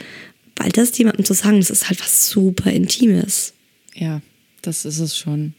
[0.58, 3.54] weil das jemandem zu sagen, das ist halt was super Intimes.
[3.96, 4.22] Ja,
[4.62, 5.54] das ist es schon.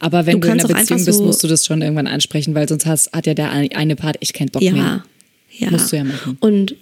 [0.00, 2.54] Aber wenn Du du, in einer Beziehung bist, so- musst du das schon irgendwann ansprechen,
[2.54, 5.04] weil sonst hast, hat ja der eine Part echt keinen Bock Ja, mehr.
[5.56, 5.70] ja.
[5.70, 6.36] Musst du ja machen.
[6.40, 6.74] Und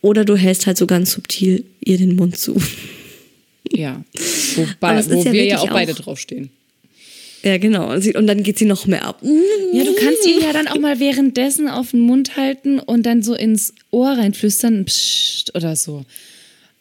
[0.00, 2.60] oder du hältst halt so ganz subtil ihr den Mund zu.
[3.72, 4.04] Ja.
[4.56, 6.50] Wobei, wo ja wir ja auch beide auch- draufstehen.
[7.44, 7.92] Ja, genau.
[7.92, 9.20] Und dann geht sie noch mehr ab.
[9.22, 13.22] Ja, du kannst ihn ja dann auch mal währenddessen auf den Mund halten und dann
[13.22, 16.04] so ins Ohr reinflüstern, Psst oder so.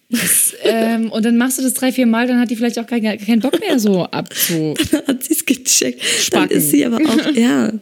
[0.10, 2.88] Das, ähm, und dann machst du das drei, vier Mal, dann hat die vielleicht auch
[2.88, 4.76] keinen keinen Bock mehr so abzu.
[4.91, 6.02] Dann hat sie es gecheckt.
[6.02, 6.58] Dann Spacken.
[6.58, 7.73] ist sie aber auch, ja.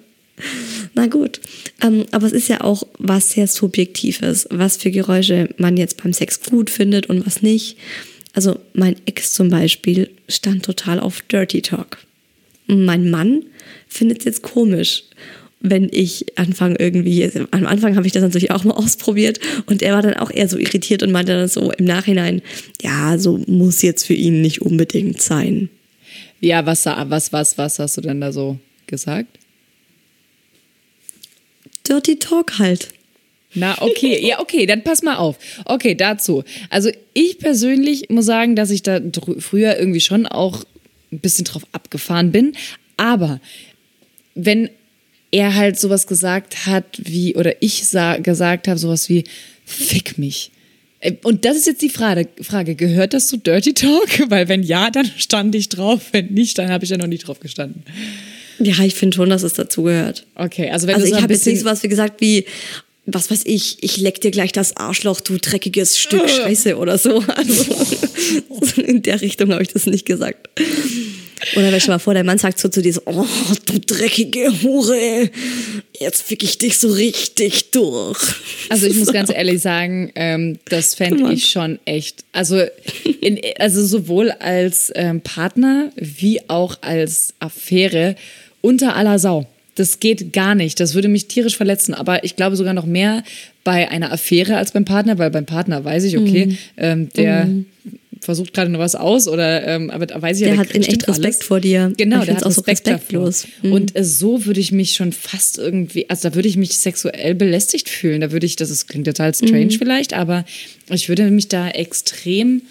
[0.95, 1.39] Na gut.
[1.83, 6.13] Ähm, aber es ist ja auch was sehr Subjektives, was für Geräusche man jetzt beim
[6.13, 7.77] Sex gut findet und was nicht.
[8.33, 11.97] Also mein Ex zum Beispiel stand total auf Dirty Talk.
[12.71, 13.43] Mein Mann
[13.88, 15.03] findet es jetzt komisch,
[15.60, 19.93] wenn ich anfange irgendwie, am Anfang habe ich das natürlich auch mal ausprobiert und er
[19.93, 22.41] war dann auch eher so irritiert und meinte dann so im Nachhinein,
[22.81, 25.69] ja, so muss jetzt für ihn nicht unbedingt sein.
[26.39, 28.57] Ja, was, was, was, was hast du denn da so
[28.88, 29.38] gesagt?
[31.88, 32.89] Dirty Talk halt.
[33.53, 35.38] Na, okay, ja, okay, dann pass mal auf.
[35.65, 36.43] Okay, dazu.
[36.69, 38.99] Also ich persönlich muss sagen, dass ich da
[39.39, 40.63] früher irgendwie schon auch
[41.12, 42.54] ein bisschen drauf abgefahren bin.
[42.97, 43.39] Aber
[44.36, 44.69] wenn
[45.32, 49.24] er halt sowas gesagt hat, wie, oder ich sa gesagt habe, sowas wie,
[49.65, 50.52] fick mich.
[51.00, 54.10] Äh, Und das ist jetzt die Frage, Frage, gehört das zu Dirty Talk?
[54.30, 56.02] Weil wenn ja, dann stand ich drauf.
[56.12, 57.84] Wenn nicht, dann habe ich ja noch nicht drauf gestanden.
[58.60, 60.28] Ja, ich finde schon, dass es dazugehört.
[60.36, 61.54] Okay, also wenn Also ich habe jetzt bisschen...
[61.54, 62.45] nicht sowas wie gesagt wie,
[63.05, 67.23] was weiß ich, ich leck dir gleich das Arschloch, du dreckiges Stück Scheiße oder so.
[68.61, 70.47] Also in der Richtung habe ich das nicht gesagt.
[71.55, 73.25] Oder stell dir mal vor, der Mann sagt so zu dir so, oh,
[73.65, 75.29] du dreckige Hure,
[75.99, 78.19] jetzt fick ich dich so richtig durch.
[78.69, 82.23] Also ich muss ganz ehrlich sagen, ähm, das fände ich schon echt.
[82.31, 82.61] Also,
[83.21, 88.15] in, also sowohl als ähm, Partner wie auch als Affäre
[88.61, 89.47] unter aller Sau.
[89.81, 90.79] Das geht gar nicht.
[90.79, 91.93] Das würde mich tierisch verletzen.
[91.93, 93.23] Aber ich glaube sogar noch mehr
[93.63, 96.57] bei einer Affäre als beim Partner, weil beim Partner weiß ich, okay, Mhm.
[96.77, 97.49] ähm, der
[98.19, 100.75] versucht gerade noch was aus oder ähm, aber da weiß ich ja, Der der hat
[100.75, 101.43] in echt Respekt alles.
[101.43, 101.91] vor dir.
[101.97, 103.47] Genau, Ich der hat auch so Respekt respektlos.
[103.63, 103.71] Mhm.
[103.73, 107.33] Und äh, so würde ich mich schon fast irgendwie, also da würde ich mich sexuell
[107.33, 108.21] belästigt fühlen.
[108.21, 109.71] Da würde ich, das ist, klingt total strange Mhm.
[109.71, 110.45] vielleicht, aber
[110.91, 112.61] ich würde mich da extrem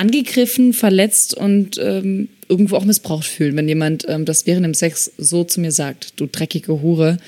[0.00, 5.12] angegriffen, verletzt und ähm, irgendwo auch missbraucht fühlen, wenn jemand ähm, das während dem Sex
[5.18, 7.18] so zu mir sagt, du dreckige Hure,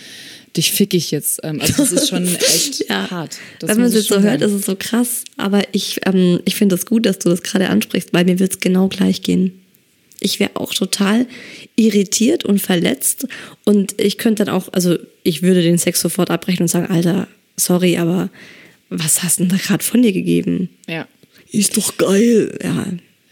[0.57, 1.41] dich fick ich jetzt.
[1.45, 3.11] Ähm, also das ist schon echt Ja.
[3.11, 3.37] hart.
[3.61, 5.25] Das Wenn man es jetzt so hört, ist es so krass.
[5.37, 8.53] Aber ich, ähm, ich finde es gut, dass du das gerade ansprichst, weil mir wird
[8.53, 9.53] es genau gleich gehen.
[10.21, 11.27] Ich wäre auch total
[11.77, 13.27] irritiert und verletzt.
[13.65, 17.29] Und ich könnte dann auch, also ich würde den Sex sofort abbrechen und sagen, Alter,
[17.57, 18.31] sorry, aber
[18.89, 20.69] was hast du denn da gerade von dir gegeben?
[20.89, 21.07] Ja.
[21.53, 22.59] Ist doch geil.
[22.63, 22.87] Ja.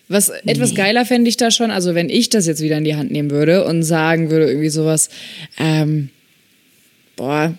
[0.09, 2.96] Was etwas geiler fände ich da schon, also wenn ich das jetzt wieder in die
[2.96, 5.09] Hand nehmen würde und sagen würde, irgendwie sowas,
[5.56, 6.11] ähm,
[7.16, 7.54] boah,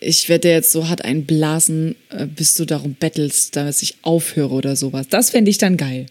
[0.00, 4.54] ich werde dir jetzt so hart einblasen, äh, bis du darum bettelst, dass ich aufhöre
[4.54, 5.08] oder sowas.
[5.08, 6.06] Das fände ich dann geil.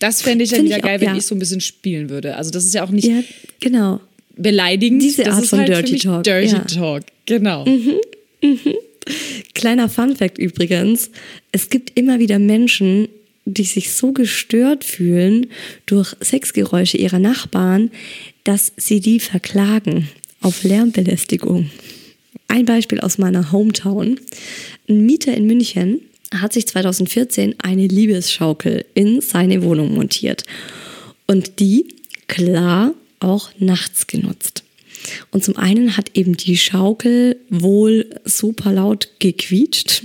[0.00, 1.16] Das fände ich dann Find wieder ich auch, geil, wenn ja.
[1.16, 2.36] ich so ein bisschen spielen würde.
[2.36, 3.22] Also das ist ja auch nicht Ja,
[3.60, 4.00] genau.
[4.36, 5.02] beleidigend.
[5.02, 6.60] Diese das Art von halt Dirty Talk, Dirty ja.
[6.60, 7.66] Talk, genau.
[9.54, 11.10] Kleiner Funfact übrigens:
[11.52, 13.08] Es gibt immer wieder Menschen,
[13.44, 15.46] die sich so gestört fühlen
[15.86, 17.90] durch Sexgeräusche ihrer Nachbarn,
[18.44, 20.08] dass sie die verklagen
[20.40, 21.70] auf Lärmbelästigung.
[22.46, 24.20] Ein Beispiel aus meiner Hometown.
[24.88, 26.00] Ein Mieter in München
[26.34, 30.44] hat sich 2014 eine Liebesschaukel in seine Wohnung montiert.
[31.26, 31.86] Und die,
[32.26, 34.64] klar, auch nachts genutzt.
[35.30, 40.02] Und zum einen hat eben die Schaukel wohl super laut gequietscht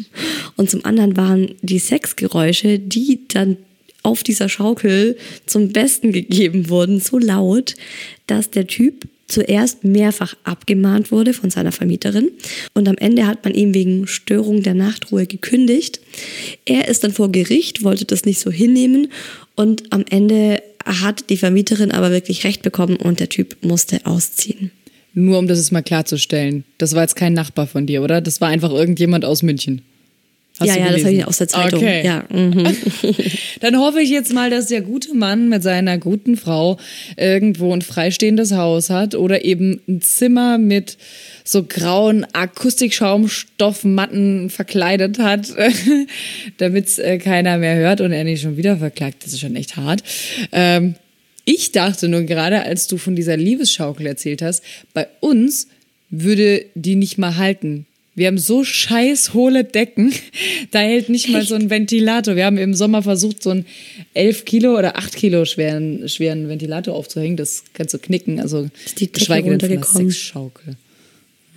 [0.56, 3.58] und zum anderen waren die Sexgeräusche, die dann
[4.04, 7.76] auf dieser Schaukel zum Besten gegeben wurden, so laut,
[8.28, 12.30] dass der Typ zuerst mehrfach abgemahnt wurde von seiner Vermieterin
[12.74, 16.02] und am Ende hat man ihm wegen Störung der Nachtruhe gekündigt.
[16.66, 19.12] Er ist dann vor Gericht, wollte das nicht so hinnehmen
[19.56, 24.72] und am Ende hat die Vermieterin aber wirklich recht bekommen und der Typ musste ausziehen.
[25.14, 26.64] Nur um das jetzt mal klarzustellen.
[26.78, 28.22] Das war jetzt kein Nachbar von dir, oder?
[28.22, 29.84] Das war einfach irgendjemand aus München.
[30.60, 31.80] Hast ja, ja, das habe ich aus der Zeitung.
[31.80, 32.06] Okay.
[32.06, 32.78] Ja, mhm.
[33.62, 36.78] Dann hoffe ich jetzt mal, dass der gute Mann mit seiner guten Frau
[37.18, 41.00] irgendwo ein freistehendes Haus hat oder eben ein Zimmer mit
[41.44, 45.48] so grauen Akustikschaumstoffmatten verkleidet hat,
[46.58, 49.26] damit es äh, keiner mehr hört und er nicht schon wieder verklagt.
[49.26, 50.04] Das ist schon echt hart.
[50.52, 50.94] Ähm,
[51.46, 55.68] ich dachte nur gerade, als du von dieser Liebesschaukel erzählt hast, bei uns
[56.10, 57.86] würde die nicht mal halten.
[58.16, 60.14] Wir haben so scheiß hohle Decken,
[60.72, 62.36] da hält nicht mal so ein Ventilator.
[62.36, 63.66] Wir haben im Sommer versucht, so einen
[64.14, 67.38] 11 Kilo oder 8 Kilo schweren, schweren Ventilator aufzuhängen.
[67.38, 68.40] Das kannst du knicken.
[68.40, 70.12] Also ist die Decke runtergekommen.
[70.12, 70.76] Sexschaukel.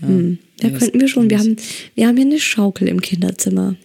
[0.00, 0.38] Ja, hm.
[0.62, 1.28] ja, ja könnten wir schon.
[1.28, 1.56] Wir haben,
[1.94, 3.76] wir haben hier eine Schaukel im Kinderzimmer.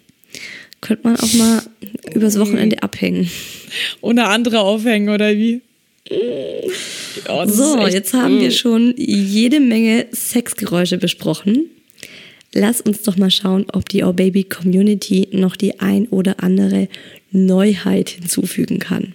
[0.80, 1.62] Könnte man auch mal
[2.16, 3.30] übers Wochenende abhängen.
[4.00, 5.62] Ohne andere aufhängen, oder wie?
[7.30, 11.70] Oh, so, jetzt haben wir schon jede Menge Sexgeräusche besprochen.
[12.54, 16.90] Lass uns doch mal schauen, ob die Oh Baby Community noch die ein oder andere
[17.32, 19.14] Neuheit hinzufügen kann.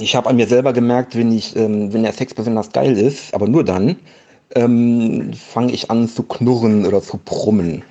[0.00, 3.32] Ich habe an mir selber gemerkt, wenn, ich, ähm, wenn der Sex besonders geil ist,
[3.32, 3.96] aber nur dann,
[4.54, 7.82] ähm, fange ich an zu knurren oder zu brummen.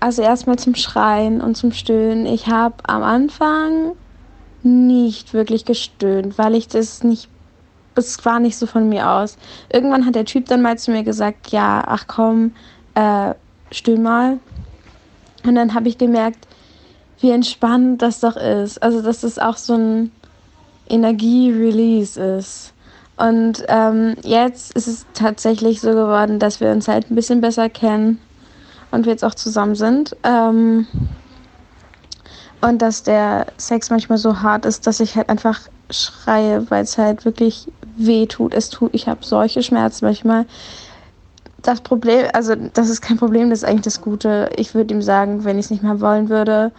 [0.00, 2.24] Also erstmal zum Schreien und zum Stöhnen.
[2.26, 3.92] Ich habe am Anfang
[4.62, 7.28] nicht wirklich gestöhnt, weil ich das nicht
[7.94, 9.36] es war nicht so von mir aus.
[9.72, 12.52] Irgendwann hat der Typ dann mal zu mir gesagt, ja, ach komm,
[12.94, 13.34] äh,
[13.70, 14.38] stöhn mal.
[15.44, 16.46] Und dann habe ich gemerkt,
[17.20, 18.82] wie entspannt das doch ist.
[18.82, 20.12] Also, dass das auch so ein
[20.88, 22.72] Energie-Release ist.
[23.16, 27.68] Und ähm, jetzt ist es tatsächlich so geworden, dass wir uns halt ein bisschen besser
[27.68, 28.18] kennen
[28.90, 30.16] und wir jetzt auch zusammen sind.
[30.24, 30.86] Ähm,
[32.60, 36.98] und dass der Sex manchmal so hart ist, dass ich halt einfach schreie, weil es
[36.98, 38.54] halt wirklich weh tut.
[38.54, 40.46] Es tut, ich habe solche Schmerzen manchmal.
[41.62, 44.50] Das Problem, also das ist kein Problem, das ist eigentlich das Gute.
[44.56, 46.72] Ich würde ihm sagen, wenn ich es nicht mehr wollen würde.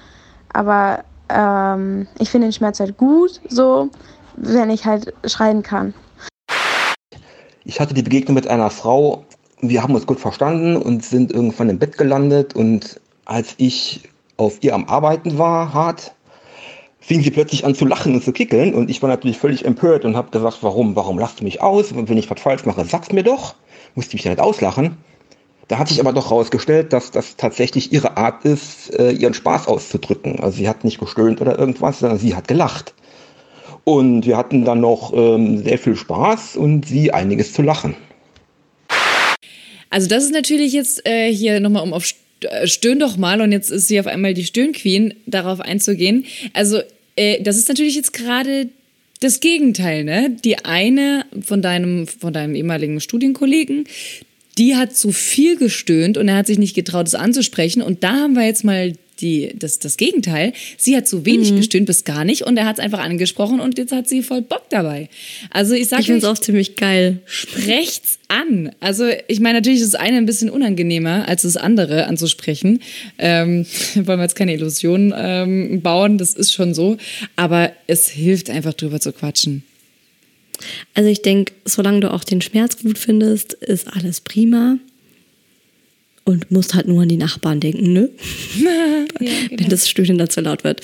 [0.54, 3.90] Aber ähm, ich finde den Schmerz halt gut, so,
[4.36, 5.94] wenn ich halt schreien kann.
[7.64, 9.24] Ich hatte die Begegnung mit einer Frau.
[9.62, 12.56] Wir haben uns gut verstanden und sind irgendwann im Bett gelandet.
[12.56, 14.10] Und als ich
[14.42, 16.16] auf ihr am Arbeiten war, hart,
[17.00, 20.04] fing sie plötzlich an zu lachen und zu kickeln und ich war natürlich völlig empört
[20.04, 21.92] und habe gesagt, warum, warum lachst du mich aus?
[21.92, 23.56] Und wenn ich was falsch mache, sag's mir doch.
[23.94, 24.98] Musste mich ja nicht auslachen.
[25.68, 29.68] Da hat sich aber doch herausgestellt, dass das tatsächlich ihre Art ist, äh, ihren Spaß
[29.68, 30.40] auszudrücken.
[30.40, 32.94] Also sie hat nicht gestöhnt oder irgendwas, sondern sie hat gelacht.
[33.84, 37.96] Und wir hatten dann noch ähm, sehr viel Spaß und sie einiges zu lachen.
[39.90, 42.06] Also das ist natürlich jetzt äh, hier nochmal, um auf
[42.66, 46.26] stöhn doch mal und jetzt ist sie auf einmal die Stöhnqueen, darauf einzugehen.
[46.54, 46.82] Also,
[47.16, 48.70] äh, das ist natürlich jetzt gerade
[49.20, 50.36] das Gegenteil, ne?
[50.44, 53.86] Die eine von deinem, von deinem ehemaligen Studienkollegen,
[54.58, 57.82] die hat zu viel gestöhnt und er hat sich nicht getraut, es anzusprechen.
[57.82, 60.54] Und da haben wir jetzt mal die, das, das Gegenteil.
[60.78, 61.58] Sie hat zu wenig mhm.
[61.58, 64.42] gestöhnt bis gar nicht und er hat es einfach angesprochen und jetzt hat sie voll
[64.42, 65.10] Bock dabei.
[65.50, 67.20] Also ich sage Ich finde es auch ziemlich geil.
[67.26, 68.72] Sprecht's an.
[68.80, 72.82] Also ich meine, natürlich ist das eine ein bisschen unangenehmer als das andere anzusprechen.
[73.18, 76.98] Ähm, wollen wir jetzt keine Illusionen ähm, bauen, das ist schon so.
[77.36, 79.64] Aber es hilft einfach drüber zu quatschen.
[80.94, 84.78] Also ich denke, solange du auch den Schmerz gut findest, ist alles prima
[86.24, 88.10] und musst halt nur an die Nachbarn denken, ne?
[88.60, 89.62] ja, genau.
[89.62, 90.82] Wenn das Stöhnen dann zu laut wird.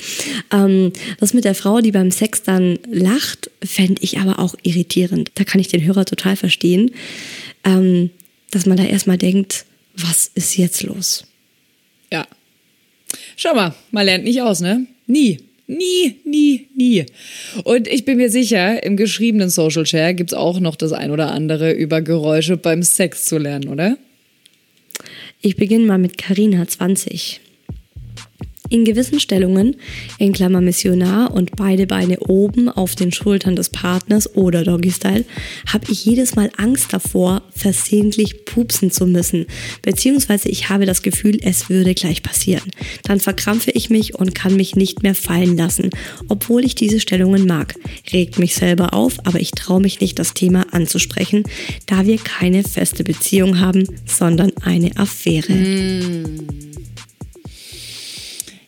[0.51, 5.31] Ähm, das mit der Frau, die beim Sex dann lacht, fände ich aber auch irritierend.
[5.35, 6.91] Da kann ich den Hörer total verstehen,
[7.63, 8.09] ähm,
[8.51, 9.65] dass man da erstmal denkt,
[9.95, 11.25] was ist jetzt los?
[12.11, 12.27] Ja.
[13.35, 14.85] Schau mal, man lernt nicht aus, ne?
[15.05, 15.39] Nie.
[15.69, 17.05] Nie, nie, nie.
[17.65, 21.11] Und ich bin mir sicher, im geschriebenen Social Share gibt es auch noch das ein
[21.11, 23.97] oder andere über Geräusche beim Sex zu lernen, oder?
[25.39, 27.41] Ich beginne mal mit Karina 20.
[28.69, 29.75] In gewissen Stellungen,
[30.17, 35.25] in Klammer Missionar und beide Beine oben auf den Schultern des Partners oder Doggy-Style,
[35.71, 39.45] habe ich jedes Mal Angst davor, versehentlich pupsen zu müssen.
[39.81, 42.69] Beziehungsweise ich habe das Gefühl, es würde gleich passieren.
[43.03, 45.89] Dann verkrampfe ich mich und kann mich nicht mehr fallen lassen,
[46.27, 47.75] obwohl ich diese Stellungen mag.
[48.11, 51.43] Regt mich selber auf, aber ich traue mich nicht, das Thema anzusprechen,
[51.85, 55.53] da wir keine feste Beziehung haben, sondern eine Affäre.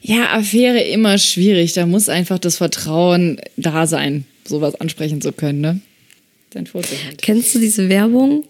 [0.10, 1.74] Ja, Affäre immer schwierig.
[1.74, 5.82] Da muss einfach das Vertrauen da sein, sowas ansprechen zu können, ne?
[6.50, 7.22] Dein Vorzug halt.
[7.22, 8.44] Kennst du diese Werbung?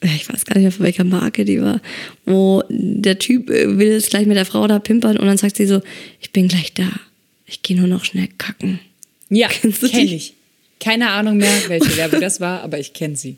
[0.00, 1.80] Ich weiß gar nicht mehr, von welcher Marke die war,
[2.26, 5.66] wo der Typ will jetzt gleich mit der Frau da pimpern und dann sagt sie
[5.66, 5.82] so,
[6.20, 6.90] ich bin gleich da.
[7.46, 8.80] Ich gehe nur noch schnell kacken.
[9.30, 10.16] Ja, Kennst du kenn die?
[10.16, 10.34] ich.
[10.80, 13.36] Keine Ahnung mehr, welche Werbung das war, aber ich kenne sie.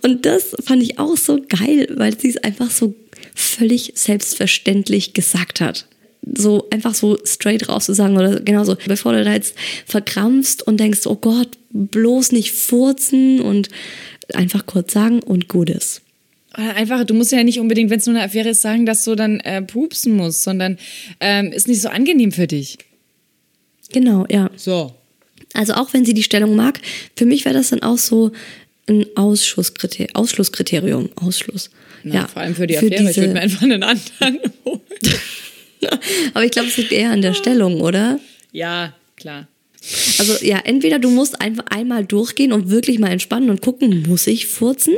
[0.00, 2.94] Und das fand ich auch so geil, weil sie es einfach so
[3.34, 5.86] völlig selbstverständlich gesagt hat.
[6.34, 9.54] So einfach so straight raus zu sagen oder genauso, bevor du da jetzt
[9.86, 13.68] verkrampfst und denkst, oh Gott, bloß nicht furzen und
[14.34, 16.02] einfach kurz sagen und gut ist.
[16.52, 19.14] Einfach, du musst ja nicht unbedingt, wenn es nur eine Affäre ist, sagen, dass du
[19.14, 20.78] dann äh, pupsen musst, sondern
[21.20, 22.78] ähm, ist nicht so angenehm für dich.
[23.92, 24.50] Genau, ja.
[24.56, 24.94] So.
[25.52, 26.80] Also auch wenn sie die Stellung mag,
[27.14, 28.32] für mich wäre das dann auch so
[28.88, 30.14] ein Ausschlusskriterium.
[30.14, 31.10] Ausschlusskriterium.
[31.16, 31.70] Ausschluss.
[32.04, 33.10] Na, ja, vor allem für die Affäre.
[33.10, 34.80] Ich würde mir einfach einen anderen holen.
[36.34, 38.18] Aber ich glaube, es liegt eher an der Stellung, oder?
[38.52, 39.48] Ja, klar.
[40.18, 44.26] Also ja, entweder du musst einfach einmal durchgehen und wirklich mal entspannen und gucken, muss
[44.26, 44.94] ich furzen?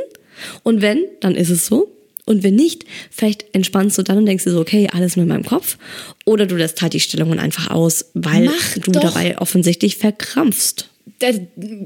[0.62, 1.92] Und wenn, dann ist es so.
[2.24, 5.28] Und wenn nicht, vielleicht entspannst du dann und denkst dir so, okay, alles nur in
[5.30, 5.78] meinem Kopf.
[6.26, 9.00] Oder du lässt halt die Stellungen einfach aus, weil Mach du doch.
[9.00, 10.88] dabei offensichtlich verkrampfst.
[11.20, 11.28] Da,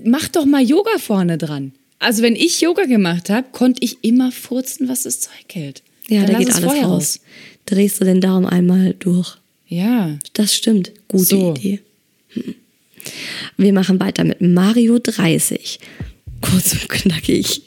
[0.04, 1.72] mach doch mal Yoga vorne dran.
[2.00, 5.82] Also wenn ich Yoga gemacht habe, konnte ich immer furzen, was das Zeug hält.
[6.08, 7.20] Ja, Dann da geht es alles vorher raus.
[7.66, 9.36] Drehst du den Darm einmal durch.
[9.66, 10.18] Ja.
[10.34, 10.92] Das stimmt.
[11.08, 11.54] Gute So.
[11.54, 11.80] Idee.
[12.28, 12.54] Hm.
[13.56, 15.78] Wir machen weiter mit Mario 30.
[16.40, 17.62] Kurz und knackig.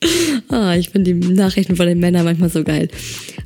[0.50, 2.88] Ah, ich finde die Nachrichten von den Männern manchmal so geil.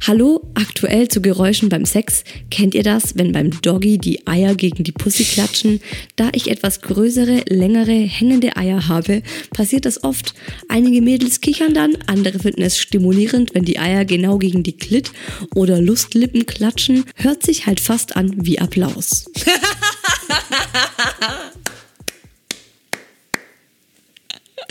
[0.07, 2.24] Hallo, aktuell zu Geräuschen beim Sex.
[2.50, 5.80] Kennt ihr das, wenn beim Doggy die Eier gegen die Pussy klatschen?
[6.16, 10.34] Da ich etwas größere, längere, hängende Eier habe, passiert das oft.
[10.68, 15.12] Einige Mädels kichern dann, andere finden es stimulierend, wenn die Eier genau gegen die Klit
[15.55, 17.05] oder Lustlippen klatschen.
[17.16, 19.26] Hört sich halt fast an wie Applaus.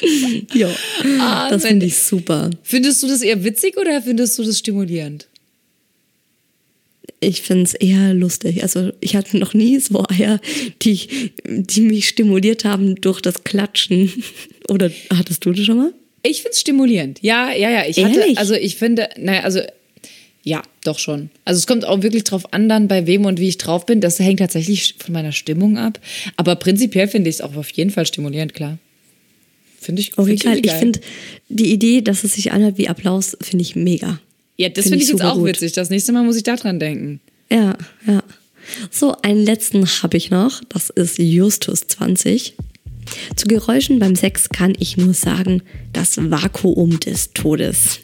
[0.53, 0.69] ja,
[1.49, 2.49] das finde ich super.
[2.63, 5.27] Findest du das eher witzig oder findest du das stimulierend?
[7.23, 8.63] Ich finde es eher lustig.
[8.63, 10.39] Also ich hatte noch nie so Eier,
[10.81, 14.11] die, die mich stimuliert haben durch das Klatschen.
[14.69, 15.93] Oder hattest du das schon mal?
[16.23, 17.19] Ich finde es stimulierend.
[17.21, 17.85] Ja, ja, ja.
[17.87, 18.37] Ich hatte, Ehrlich?
[18.39, 19.61] also ich finde, naja, also
[20.43, 21.29] ja, doch schon.
[21.45, 24.01] Also es kommt auch wirklich drauf an, dann bei wem und wie ich drauf bin.
[24.01, 25.99] Das hängt tatsächlich von meiner Stimmung ab.
[26.37, 28.79] Aber prinzipiell finde ich es auch auf jeden Fall stimulierend, klar.
[29.81, 30.53] Finde ich, Okay, find geil.
[30.57, 30.99] irgendwie Ich finde
[31.49, 34.19] die Idee, dass es sich anhört wie Applaus, finde ich mega.
[34.57, 35.47] Ja, das find finde ich ich jetzt auch gut.
[35.47, 35.73] witzig.
[35.73, 37.19] Das nächste Mal muss ich da dran denken.
[37.51, 37.75] Ja,
[38.05, 38.23] ja.
[38.91, 40.61] So, einen letzten habe ich noch.
[40.69, 42.53] Das ist Justus 20.
[43.35, 47.99] Zu Geräuschen beim Sex kann ich nur sagen, das Vakuum des Todes.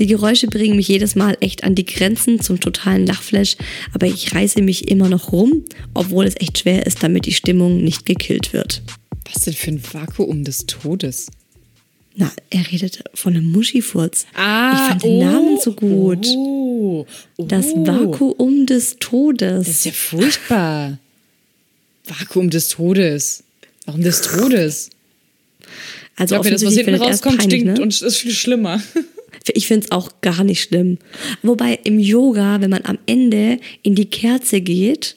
[0.00, 3.56] Die Geräusche bringen mich jedes Mal echt an die Grenzen zum totalen Lachflash,
[3.94, 5.64] aber ich reiße mich immer noch rum,
[5.94, 8.82] obwohl es echt schwer ist, damit die Stimmung nicht gekillt wird.
[9.30, 11.28] Was denn für ein Vakuum des Todes?
[12.14, 14.26] Na, er redet von einem Muschifurz.
[14.34, 16.26] Ah, ich fand den Namen so gut.
[16.36, 17.06] Oh,
[17.36, 17.44] oh.
[17.44, 19.66] Das Vakuum des Todes.
[19.66, 20.98] Das ist ja furchtbar.
[22.04, 23.44] Vakuum des Todes.
[23.86, 24.90] Warum des Todes?
[25.60, 27.82] Ich also glaube, wenn das, was hinten rauskommt, peinlich, stinkt ne?
[27.82, 28.82] und ist viel schlimmer.
[29.54, 30.98] Ich finde es auch gar nicht schlimm.
[31.42, 35.16] Wobei im Yoga, wenn man am Ende in die Kerze geht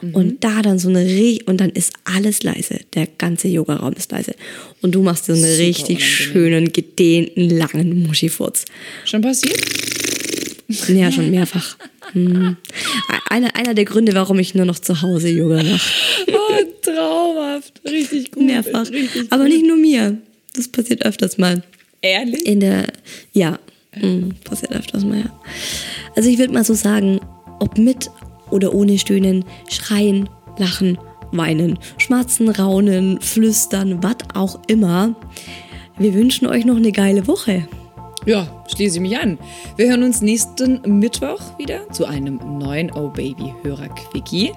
[0.00, 0.14] Mhm.
[0.14, 2.80] und da dann so eine Re und dann ist alles leise.
[2.94, 4.34] Der ganze Yogaraum ist leise.
[4.82, 6.32] Und du machst so einen Super richtig unangenehm.
[6.32, 8.64] schönen, gedehnten, langen Muschifurz.
[9.04, 9.60] Schon passiert?
[10.88, 11.76] Ja, schon mehrfach.
[12.12, 12.56] Hm.
[13.30, 15.80] Einer, einer der Gründe, warum ich nur noch zu Hause Yoga mache.
[16.28, 17.80] Oh, traumhaft.
[17.84, 18.44] Richtig gut.
[18.44, 18.88] Mehrfach.
[18.90, 19.52] Richtig Aber gut.
[19.52, 20.16] nicht nur mir.
[20.54, 21.62] Das passiert öfters mal.
[22.02, 22.46] Ehrlich?
[22.46, 22.86] In der,
[23.32, 23.58] ja,
[24.00, 25.40] mm, passiert öfters mal, ja.
[26.14, 27.20] Also ich würde mal so sagen,
[27.58, 28.10] ob mit
[28.50, 30.28] oder ohne Stöhnen, schreien,
[30.58, 30.98] lachen,
[31.32, 35.14] weinen, schmatzen, raunen, flüstern, was auch immer.
[35.98, 37.66] Wir wünschen euch noch eine geile Woche.
[38.26, 39.38] Ja, schließe ich mich an.
[39.76, 44.52] Wir hören uns nächsten Mittwoch wieder zu einem neuen Oh Baby Hörer Quickie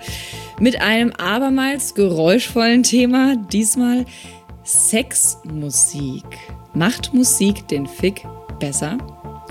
[0.59, 4.05] mit einem abermals geräuschvollen Thema, diesmal
[4.63, 6.25] Sexmusik.
[6.73, 8.23] Macht Musik den Fick
[8.59, 8.97] besser?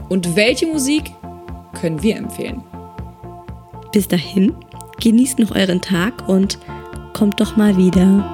[0.09, 1.13] Und welche Musik
[1.81, 2.63] können wir empfehlen?
[3.93, 4.55] Bis dahin,
[5.01, 6.59] genießt noch euren Tag und
[7.13, 8.25] kommt doch mal wieder.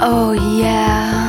[0.00, 1.21] Oh yeah.